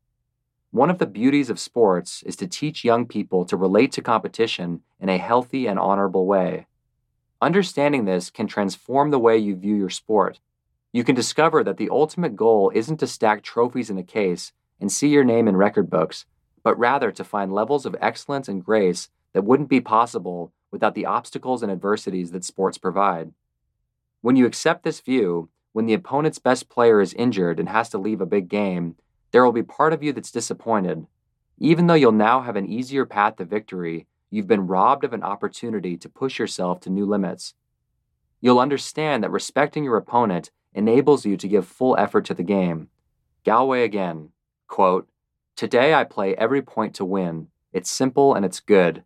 One 0.71 0.89
of 0.89 0.97
the 0.97 1.05
beauties 1.05 1.51
of 1.51 1.59
sports 1.59 2.23
is 2.23 2.35
to 2.37 2.47
teach 2.47 2.83
young 2.83 3.05
people 3.05 3.45
to 3.45 3.55
relate 3.55 3.91
to 3.91 4.01
competition 4.01 4.81
in 4.99 5.07
a 5.07 5.19
healthy 5.19 5.67
and 5.67 5.77
honorable 5.77 6.25
way. 6.25 6.65
Understanding 7.43 8.05
this 8.05 8.29
can 8.29 8.47
transform 8.47 9.11
the 9.11 9.19
way 9.19 9.37
you 9.37 9.57
view 9.57 9.75
your 9.75 9.89
sport. 9.89 10.39
You 10.93 11.03
can 11.03 11.13
discover 11.13 11.61
that 11.61 11.75
the 11.75 11.89
ultimate 11.89 12.37
goal 12.37 12.71
isn't 12.73 13.01
to 13.01 13.05
stack 13.05 13.43
trophies 13.43 13.89
in 13.89 13.97
a 13.97 14.03
case 14.03 14.53
and 14.79 14.89
see 14.89 15.09
your 15.09 15.25
name 15.25 15.49
in 15.49 15.57
record 15.57 15.89
books, 15.89 16.25
but 16.63 16.79
rather 16.79 17.11
to 17.11 17.23
find 17.25 17.51
levels 17.51 17.85
of 17.85 17.97
excellence 17.99 18.47
and 18.47 18.63
grace 18.63 19.09
that 19.33 19.43
wouldn't 19.43 19.67
be 19.67 19.81
possible 19.81 20.53
without 20.71 20.95
the 20.95 21.05
obstacles 21.05 21.61
and 21.61 21.69
adversities 21.69 22.31
that 22.31 22.45
sports 22.45 22.77
provide. 22.77 23.33
When 24.21 24.37
you 24.37 24.45
accept 24.45 24.83
this 24.83 25.01
view, 25.01 25.49
when 25.73 25.85
the 25.85 25.95
opponent's 25.95 26.39
best 26.39 26.69
player 26.69 27.01
is 27.01 27.13
injured 27.13 27.59
and 27.59 27.67
has 27.67 27.89
to 27.89 27.97
leave 27.97 28.21
a 28.21 28.25
big 28.25 28.47
game, 28.47 28.95
there 29.31 29.43
will 29.43 29.51
be 29.51 29.63
part 29.63 29.91
of 29.91 30.01
you 30.01 30.13
that's 30.13 30.31
disappointed. 30.31 31.07
Even 31.59 31.87
though 31.87 31.93
you'll 31.93 32.13
now 32.13 32.39
have 32.39 32.55
an 32.55 32.69
easier 32.69 33.05
path 33.05 33.35
to 33.35 33.43
victory, 33.43 34.07
you've 34.33 34.47
been 34.47 34.65
robbed 34.65 35.03
of 35.03 35.13
an 35.13 35.21
opportunity 35.21 35.95
to 35.95 36.09
push 36.09 36.39
yourself 36.39 36.79
to 36.79 36.89
new 36.89 37.05
limits. 37.05 37.53
You'll 38.41 38.59
understand 38.59 39.23
that 39.23 39.29
respecting 39.29 39.83
your 39.83 39.95
opponent 39.95 40.49
enables 40.73 41.23
you 41.23 41.37
to 41.37 41.47
give 41.47 41.67
full 41.67 41.95
effort 41.99 42.25
to 42.25 42.33
the 42.33 42.41
game. 42.41 42.89
Gallwey 43.45 43.83
again, 43.83 44.29
quote, 44.67 45.07
Today 45.55 45.93
I 45.93 46.03
play 46.03 46.33
every 46.35 46.63
point 46.63 46.95
to 46.95 47.05
win. 47.05 47.49
It's 47.73 47.91
simple 47.91 48.33
and 48.33 48.43
it's 48.43 48.59
good. 48.59 49.03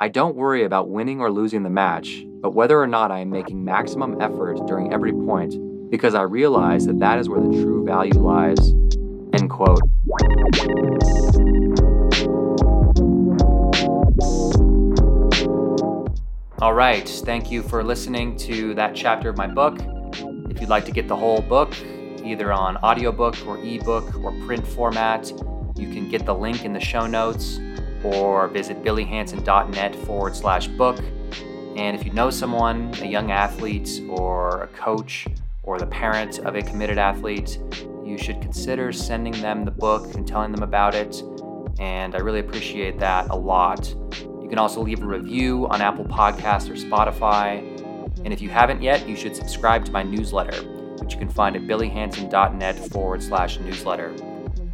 I 0.00 0.08
don't 0.08 0.34
worry 0.34 0.64
about 0.64 0.88
winning 0.88 1.20
or 1.20 1.30
losing 1.30 1.62
the 1.62 1.68
match, 1.68 2.24
but 2.40 2.54
whether 2.54 2.80
or 2.80 2.86
not 2.86 3.10
I 3.10 3.18
am 3.18 3.28
making 3.28 3.62
maximum 3.62 4.18
effort 4.18 4.66
during 4.66 4.94
every 4.94 5.12
point, 5.12 5.90
because 5.90 6.14
I 6.14 6.22
realize 6.22 6.86
that 6.86 7.00
that 7.00 7.18
is 7.18 7.28
where 7.28 7.42
the 7.42 7.50
true 7.50 7.84
value 7.84 8.18
lies. 8.18 8.70
End 9.34 9.50
quote. 9.50 9.82
All 16.60 16.74
right, 16.74 17.08
thank 17.08 17.50
you 17.50 17.62
for 17.62 17.82
listening 17.82 18.36
to 18.36 18.74
that 18.74 18.94
chapter 18.94 19.30
of 19.30 19.38
my 19.38 19.46
book. 19.46 19.78
If 20.50 20.60
you'd 20.60 20.68
like 20.68 20.84
to 20.84 20.92
get 20.92 21.08
the 21.08 21.16
whole 21.16 21.40
book, 21.40 21.74
either 22.22 22.52
on 22.52 22.76
audiobook 22.84 23.46
or 23.46 23.56
ebook 23.64 24.14
or 24.22 24.30
print 24.44 24.66
format, 24.66 25.30
you 25.74 25.90
can 25.90 26.10
get 26.10 26.26
the 26.26 26.34
link 26.34 26.66
in 26.66 26.74
the 26.74 26.80
show 26.80 27.06
notes 27.06 27.58
or 28.04 28.46
visit 28.48 28.82
billyhanson.net 28.82 29.96
forward 30.04 30.36
slash 30.36 30.66
book. 30.66 30.98
And 31.76 31.96
if 31.96 32.04
you 32.04 32.12
know 32.12 32.28
someone, 32.28 32.92
a 33.00 33.06
young 33.06 33.30
athlete 33.30 34.02
or 34.10 34.64
a 34.64 34.66
coach 34.66 35.26
or 35.62 35.78
the 35.78 35.86
parent 35.86 36.40
of 36.40 36.56
a 36.56 36.62
committed 36.62 36.98
athlete, 36.98 37.58
you 38.04 38.18
should 38.18 38.42
consider 38.42 38.92
sending 38.92 39.32
them 39.40 39.64
the 39.64 39.70
book 39.70 40.14
and 40.14 40.28
telling 40.28 40.52
them 40.52 40.62
about 40.62 40.94
it. 40.94 41.22
And 41.78 42.14
I 42.14 42.18
really 42.18 42.40
appreciate 42.40 42.98
that 42.98 43.30
a 43.30 43.34
lot. 43.34 43.94
You 44.50 44.56
can 44.56 44.58
also 44.58 44.82
leave 44.82 45.00
a 45.00 45.06
review 45.06 45.68
on 45.68 45.80
Apple 45.80 46.04
Podcasts 46.04 46.68
or 46.68 46.74
Spotify. 46.74 47.60
And 48.24 48.32
if 48.32 48.40
you 48.40 48.48
haven't 48.48 48.82
yet, 48.82 49.08
you 49.08 49.14
should 49.14 49.36
subscribe 49.36 49.84
to 49.84 49.92
my 49.92 50.02
newsletter, 50.02 50.60
which 50.96 51.12
you 51.12 51.20
can 51.20 51.28
find 51.28 51.54
at 51.54 51.62
billyhanson.net 51.62 52.76
forward 52.90 53.22
slash 53.22 53.60
newsletter. 53.60 54.12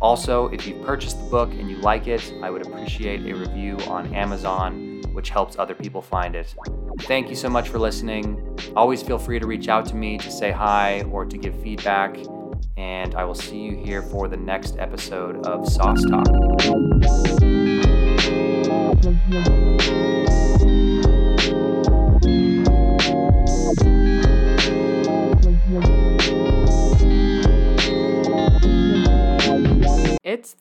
Also, 0.01 0.49
if 0.49 0.67
you've 0.67 0.83
purchased 0.83 1.23
the 1.23 1.29
book 1.29 1.51
and 1.53 1.71
you 1.71 1.77
like 1.77 2.07
it, 2.07 2.33
I 2.43 2.49
would 2.49 2.67
appreciate 2.67 3.21
a 3.31 3.37
review 3.37 3.77
on 3.87 4.15
Amazon, 4.15 5.03
which 5.13 5.29
helps 5.29 5.59
other 5.59 5.75
people 5.75 6.01
find 6.01 6.35
it. 6.35 6.55
Thank 7.01 7.29
you 7.29 7.35
so 7.35 7.51
much 7.51 7.69
for 7.69 7.79
listening. 7.79 8.59
Always 8.75 9.03
feel 9.03 9.19
free 9.19 9.39
to 9.39 9.47
reach 9.47 9.69
out 9.69 9.85
to 9.89 9.95
me 9.95 10.17
to 10.17 10.31
say 10.31 10.53
hi 10.53 11.03
or 11.13 11.27
to 11.27 11.37
give 11.37 11.55
feedback. 11.61 12.17
And 12.79 13.15
I 13.15 13.25
will 13.25 13.35
see 13.35 13.59
you 13.59 13.77
here 13.77 14.01
for 14.01 14.27
the 14.27 14.39
next 14.39 14.79
episode 14.79 15.47
of 15.47 15.69
Sauce 15.69 16.03
Talk. 16.03 16.27
It's 19.07 19.15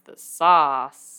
the 0.05 0.13
sauce. 0.17 1.14